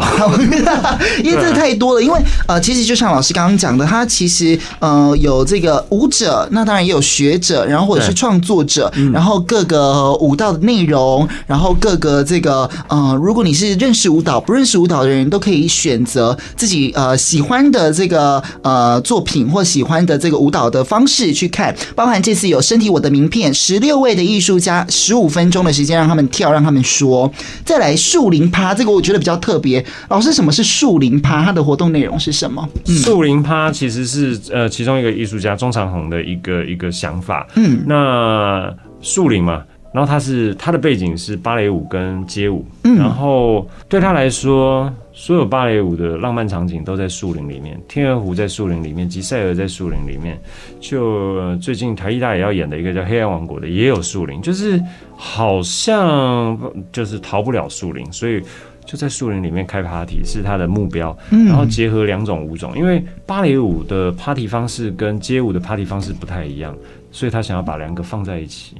[1.23, 25.22] 因为真的太多了，因为呃，其实就像老师刚刚讲的，他其实呃有这个舞者，那当然也有学者，然后或者是创作者，然后各个舞蹈的内容，然后各个这个呃，如果你是认识舞蹈不认识舞蹈的人，都可以选择自己呃喜欢的这个呃作品或喜欢的这个舞蹈的方式去看，包含这次有身体我的名片，十六位的艺术家，十五。
[25.24, 27.32] 五分钟的时间让他们跳，让他们说，
[27.63, 29.84] 再来树林趴，这个我觉得比较特别。
[30.09, 31.43] 老师，什么是树林趴？
[31.43, 32.67] 它的活动内容是什么？
[32.86, 37.47] 树林趴其实是呃其中一个艺术家钟长虹的一个一个想法。
[37.55, 38.69] 嗯，那
[39.01, 39.63] 树林嘛，
[39.93, 44.93] 然后他是他的背景是芭蕾舞跟街舞，嗯，然后对他来说。
[45.16, 50.41] 所有芭蕾舞的浪漫场景都在树林里面，天鹅湖在树林里面，吉赛尔在树林里面。
[50.80, 54.82] 就最近台艺大也要演的一个叫《黑暗王国》的，也有树林，就是
[55.16, 56.59] 好像
[56.91, 58.41] 就是逃不了树林，所以
[58.86, 61.16] 就在树林里面开 party 是他的目标。
[61.30, 66.76] 然后结合两种舞种，因为芭蕾舞的 party 方式跟街舞的 party 方式不太一样，
[67.11, 68.76] 所以他想要把两个放在一起。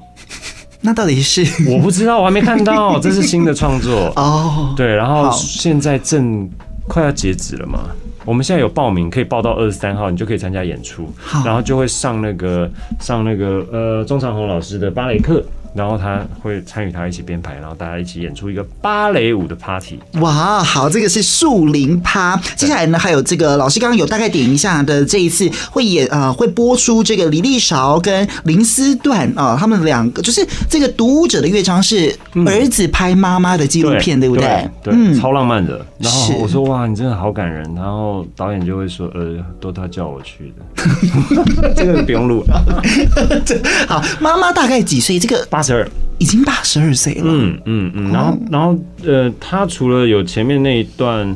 [0.86, 1.42] 那到底是？
[1.72, 4.12] 我不知道，我还没看到，这是新的创作。
[4.18, 4.68] 哦。
[4.70, 6.50] Oh, 对，然后现在正
[6.90, 7.86] 快要截止了嘛，
[8.26, 11.08] 我们现在有报名，可以报到二十三号，你就可以参加演出，
[11.46, 12.70] 然后就会上那个
[13.00, 15.42] 上那个呃钟长虹老师的芭蕾课。
[15.74, 20.00] 然后他会参与他一起编排，然后大家一起演出一个芭蕾舞的 party。
[20.22, 22.40] 哇，好，这个是树林趴。
[22.56, 32.16] 接下来呢，还有这个老师刚刚有大概点一下的，这一次会演呃会播出这个李立韶跟林思段啊、呃，他们两个就是这个独舞者的乐章是
[32.46, 34.70] 儿子拍妈妈的纪录片，嗯、对不对？
[34.84, 35.84] 对，超浪漫的。
[35.98, 37.64] 然后我说哇，你真的好感人。
[37.76, 42.82] 然后导演就会说呃，都他叫我去的， 这个不用录了。
[43.88, 45.18] 好，妈妈大概几岁？
[45.18, 45.88] 这个八十二，
[46.20, 47.24] 已经八十二岁了。
[47.26, 51.36] 嗯嗯嗯，然后然后呃，他除了有前面那一段，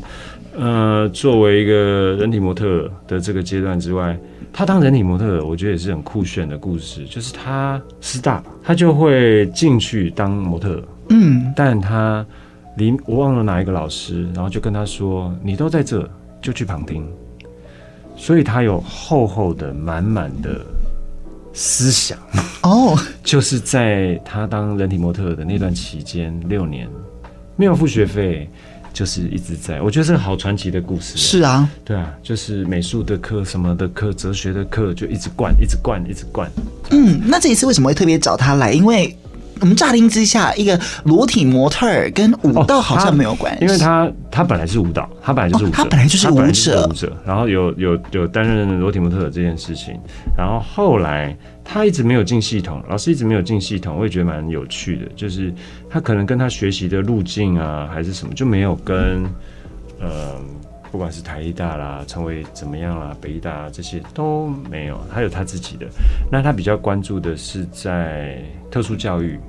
[0.56, 4.16] 呃，作为一个人体模特的这个阶段之外，
[4.54, 7.06] 他当人体模特，我觉得也是很酷炫的故事。
[7.06, 12.26] 就是他师大，他就会进去当模特，嗯，但他
[12.76, 16.08] 离我忘了哪一个老师，然后就跟他说：“你都在这，
[16.42, 17.08] 就去旁听。”
[18.16, 20.60] 所以他有厚厚的、满满的。
[21.58, 22.16] 思想
[22.62, 26.88] 哦， 就是在他当人体模特的那段期间，六年
[27.56, 28.48] 没有付学费，
[28.94, 29.82] 就是一直在。
[29.82, 31.18] 我觉得是个好传奇的故事。
[31.18, 36.48] 是啊，对啊，就是美术的课、什么的课、哲学的课，就一直灌，一直灌，一直灌。
[36.92, 38.72] 嗯，那这一次为什么会特别找他来？
[38.72, 39.18] 因为
[39.62, 50.00] 我们乍听之下，一个裸体模特儿跟舞蹈好像没有关系，因为他他本来是舞蹈，他本来就是舞者，他本来就是舞者，舞者，然后有有有担任裸体模特儿这件事情，
[50.38, 55.54] 然后后来他一直没有进系统，老师一直没有进系统，我也觉得蛮有趣的，就是
[55.90, 59.24] 他可能跟他学习的路径啊，还是什么，就没有跟
[60.00, 60.40] 呃。
[60.92, 65.88] 不管是台艺大啦，成为怎么样啦，北艺大啦，这些都没有，他有他自己的。
[66.32, 69.40] 那他比较关注的是在特殊教育，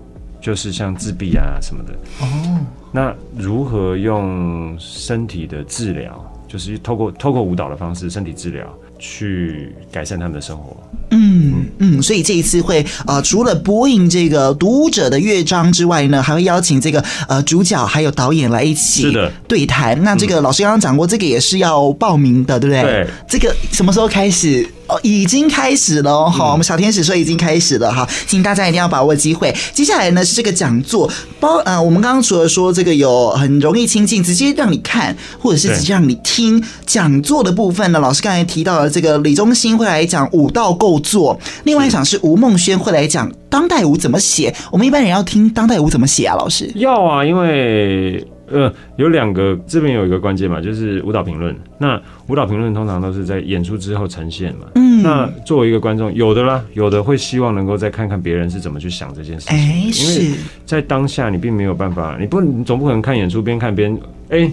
[0.40, 1.92] 就是像自闭啊什么的。
[2.20, 2.66] 哦。
[2.90, 8.66] 那如何用身体的治疗，就是透过透过舞蹈的方式，身体治疗
[8.98, 10.76] 去改善他们的生活？
[11.10, 20.02] 嗯嗯，所以这一次会呃，除了播映这个读者的乐章之外呢，还会邀请这个呃主角还有导演来一起是的对谈。
[20.02, 22.82] 那这个老师刚刚讲过，这个也是要报名的，对不对？
[22.82, 23.06] 对。
[23.28, 24.68] 这个什么时候开始？
[24.88, 29.54] 哦，已经开始了，好，我们小天使说已经开始了哈，请大家一定要把握机会。
[29.74, 44.54] 接下来呢是这个讲座，包呃，我们刚刚除了说这个有很容易亲近，直接让你看，或者是直接让你听讲座的部分呢，老师刚才提到了这个李宗兴会来讲舞道构作，另外一场是吴梦轩会来讲当代舞怎么写。
[44.72, 46.72] 我们一般人要听当代舞怎么写啊，老师？
[46.76, 48.26] 要啊，因为。
[48.50, 51.54] 呃，有两个，这边有一个关键嘛，就是舞蹈评论。
[51.78, 54.66] 那舞蹈评论通常都是在演出之后呈现嘛。
[54.74, 55.02] 嗯。
[55.02, 59.56] 那作为一个观众，有的啦，有的会希望能够再看看别人是怎么去想这件事情。
[59.56, 60.22] 哎，是。
[60.22, 60.36] 因为
[60.66, 63.94] 在当下，你并没有办法，你不，你总不可能看演出边看边，
[64.30, 64.52] 哎、欸，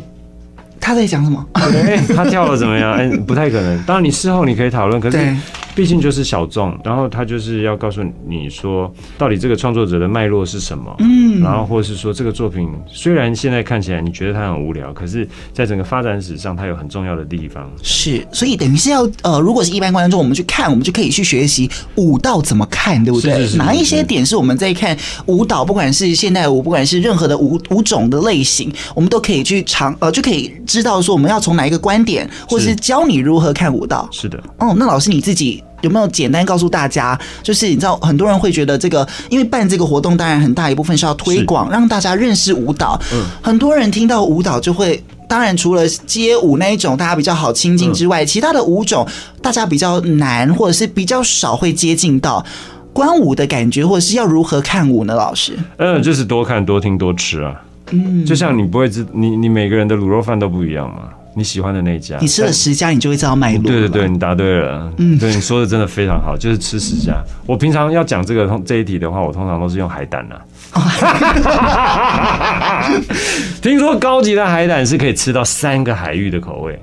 [0.85, 1.43] 他在讲什么？
[1.53, 2.93] 哎、欸， 他跳的怎么样？
[2.93, 3.81] 哎、欸，不太可能。
[3.85, 5.35] 当然，你事后你可以讨论，可是。
[5.75, 17.69] 毕竟就是小众，然后他就是要告诉你说，到底这个创作者的脉络是什么，嗯，然后或者是说这个作品虽然现在看起来你觉得它很无聊，可是在整个发展史上它有很重要的地方。
[17.83, 23.33] 是，所以等于是要呃，如果是一般观众，我们去看，我们就可以去学习舞蹈怎么看，对不对？
[23.33, 34.07] 是是是是，哪一些点是我们在看舞蹈，不管是现代舞，不管是任何的舞舞种的类型，我们都可以去尝呃，就可以知道说我们要从哪一个观点，或是教你如何看舞蹈。
[34.11, 35.63] 是的，哦，那老师你自己。
[35.81, 37.19] 有没有简单告诉大家？
[37.43, 42.99] 就是你知道，很多人会觉得这个，因为办这个活动，当然很大一部分是要推广，让大家认识舞蹈。
[43.13, 49.07] 嗯，很多人听到舞蹈就会，当然除了街舞那一种大家比较好亲近之外，嗯，其他的舞种
[49.43, 52.43] 大家比较难，或者是比较少会接近到
[52.91, 55.13] 观舞的感觉，或者是要如何看舞呢？
[55.13, 57.61] 老师，嗯，就是多看、多听、多吃啊。
[57.91, 61.09] 嗯，就像你不会知你你每个人的卤肉饭都不一样嘛。
[61.37, 63.63] 你喜欢的那一家，你吃了十家，你就会知道脉络。
[63.63, 64.89] 对对对，你答对了。
[64.95, 67.21] 嗯，对，你说的真的非常好，就是吃十家。
[67.45, 70.35] 我平常要讲这个这一题的话，我通常都是用海胆呐。
[73.61, 76.79] 听说高级的海胆是可以吃到三个海域的口味，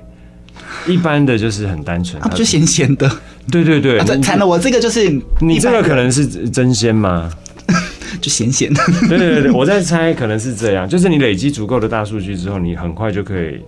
[0.85, 3.09] 一般的就是很单纯，就咸咸的。
[3.51, 5.09] 对对对，惨了，我这个就是
[5.41, 7.27] 你这个可能是真鲜吗？
[8.21, 8.81] 就咸咸的。
[9.07, 13.59] 对对对，我在猜可能是这样，就是你累积足够的大数据之后，你很快就可以。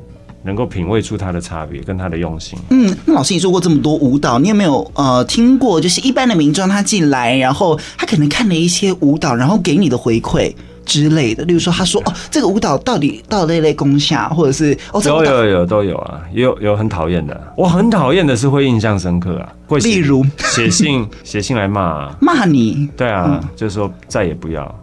[0.46, 2.56] 能够品味出它的差别跟它的用心。
[2.70, 5.82] 嗯，那老师，你做过这么多舞蹈，你有没有呃听过？
[5.82, 10.54] 就是一般的民众他进来，然后他可能看了一些舞蹈，然后给你的回馈
[10.86, 11.43] 之类的。
[11.45, 17.53] 例如说，他说：“哦，这个舞蹈到底到底类类功下，或者是哦，这个、有有有都有啊，有有很讨厌的。
[17.57, 22.88] 我很讨厌的是会印象深刻啊，会例如写信 写信来骂、啊、骂你。
[22.95, 24.73] 对啊，嗯、就是说再也不要。”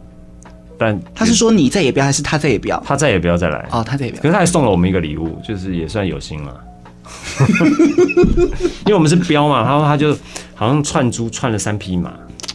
[0.78, 2.82] 但他是说你再也不要，还是他再也不要？
[2.84, 4.22] 他再也不要再来哦，他再也不要。
[4.22, 6.61] 可是他还送了我们一个礼物，就是也算有心了。
[8.86, 10.12] 因为我们是标嘛，然后他就
[10.55, 12.12] 好像串珠串了三匹马。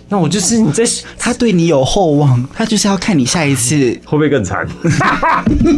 [0.10, 0.84] 那我就是你在，
[1.18, 4.68] 他对你有厚望，他就是要看你下一次会不会更惨。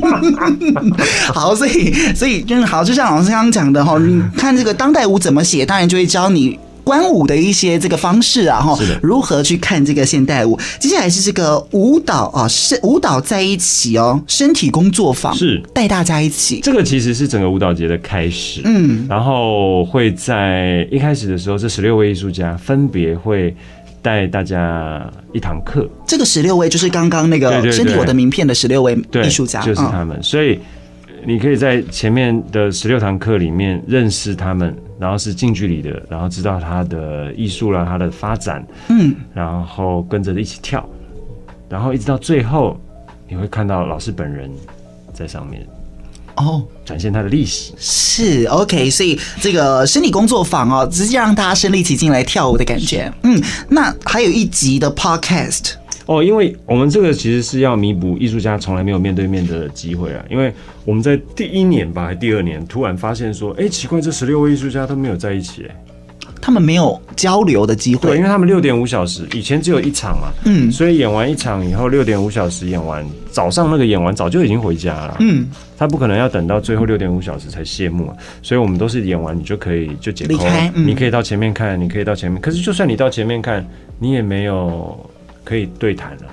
[1.34, 6.60] 好，所以所以就是好，就像老师刚刚讲的哈，你看这个当代舞怎么写，当然就会教你。
[6.82, 10.58] 观舞的一些这个方式啊，哈，如何去看这个现代舞？
[10.80, 16.62] 接下来是这个舞蹈啊，是舞蹈在一起哦，身体工作坊是带大家一起。
[16.64, 23.56] 这个其实是整个舞蹈节的开始，嗯，然后会在一开始的时候，这十六位艺术家分别会
[24.02, 25.89] 带大家一堂课。
[26.06, 30.60] 这个十六位就是刚刚那个身体我的名片的十六位艺术家，就是他们，所以。
[31.26, 40.88] 你可以在前面的十六堂课里面认识他们，然后是近距离的，然后知道他的艺术啦，他的发展，嗯，然后跟着一起跳，
[41.68, 42.80] 然后一直到最后，
[43.28, 44.50] 你会看到老师本人
[45.12, 45.68] 在上面，
[46.40, 47.72] 哦，展现他的历史。
[47.78, 53.12] 是 OK，所以这个身体工作坊哦，直接让大家身临其境来跳舞的感觉。
[53.24, 55.74] 嗯，那还有一集的 Podcast。
[56.06, 60.26] 哦，因为我们这个其实是要弥补艺术家从来没有面对面的机会啊。
[60.28, 60.52] 因为
[60.84, 65.76] 我们在第一年吧，还第二年，突然发现说，哎，奇怪，这十六位艺术家都没有在一起，哎，
[66.50, 68.10] 他们没有交流的机会。
[68.10, 75.47] 对，因为他们六点五小时，以前只有一场嘛，嗯，所以演完一场以后，六点五小时演完，早上那个演完早就已经回家了，嗯，
[75.78, 80.43] 他不可能要等到最后六点五小时才谢幕，所以我们都是演完你就可以就解扣，
[80.74, 83.64] 嗯，你可以到前面看，你可以到前面，可是就算你到前面看，
[84.00, 84.97] 你也没有
[85.43, 86.24] 可以对谈了。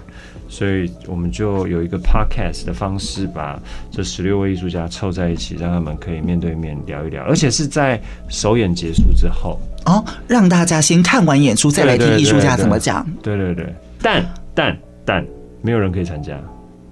[0.48, 3.60] 所以我们就有一个 podcast 的方式，把
[3.90, 13.06] 这十六位艺术家凑在一起，让他们可以面对面聊一聊，而且是在首演结束之后哦，让大家先看完演出，再来听艺术家怎么讲。
[13.22, 14.24] 对对对，但
[14.54, 15.26] 但但
[15.62, 16.38] 没有人可以参加，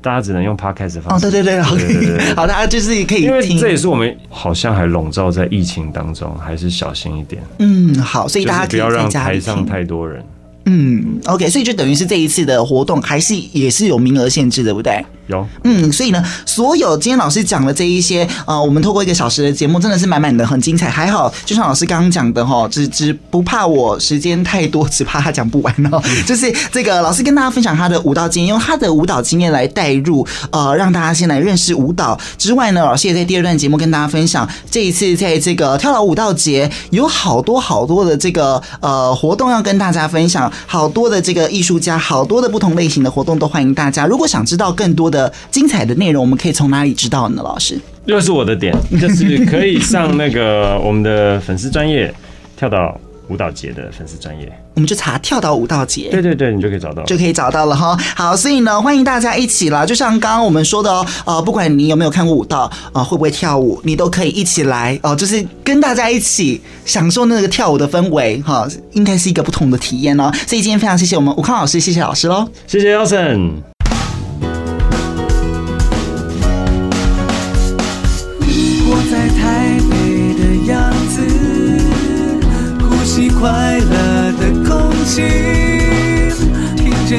[0.00, 1.26] 大家只能用 podcast 方式。
[1.26, 3.22] 哦，对对对 好，大家就是可以。
[3.22, 7.42] 因为这也是我们好像还笼罩在疫情当中，还是小心一点。
[7.58, 10.24] 嗯，好，所以大家不要让台上太多人。
[10.66, 15.04] 嗯，OK，所以就等于是这一次的活动还是也是有名额限制的，对不对？
[15.26, 20.90] 有，嗯，所以呢，所有今天老师讲的这一些，呃，我们透过一个小时的节目，真的是满满的，很精彩。
[20.90, 26.02] 还好，就像老师刚刚讲的哈，只只不怕我时间太多，只怕他讲不完哦。
[26.26, 44.06] 就是这个老师跟大家分享他的舞蹈经验，用他的舞蹈经验来带入，呃，让大家先来认识舞蹈之外呢，老师也在第二段节目跟大家分享，这一次在这个跳岛舞蹈节有好多好多的这个呃活动要跟大家分享，好多的这个艺术家，好多的不同类型的活动都欢迎大家。
[44.06, 47.42] 如果想知道更多的精彩的内容，我们可以从哪里知道呢？
[47.42, 52.12] 老师，又是我的点，就是可以上那个我们的粉丝专业
[52.56, 52.98] 跳岛
[53.28, 57.96] 舞蹈节的粉丝专业，我们就查跳岛舞蹈节，对对对，你就可以找到，就可以找到了哈。
[58.14, 59.86] 好，所以呢，欢迎大家一起啦。
[59.86, 70.30] 就像刚刚我们说的哦，呃，不管你有没有看过舞蹈，呃，会不会跳舞，你都可以一起来哦，呃，就是跟大家一起享受那个跳舞的氛围哈，应该是一个不同的体验哦。
[70.46, 73.73] 所以今天非常谢谢我们吴康老师，谢谢老师喽，谢谢 Elson。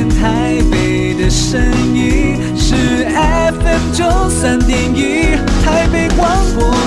[0.04, 1.62] 台北的声
[1.94, 2.76] 音是
[3.06, 6.85] fm 九三点一台北广播。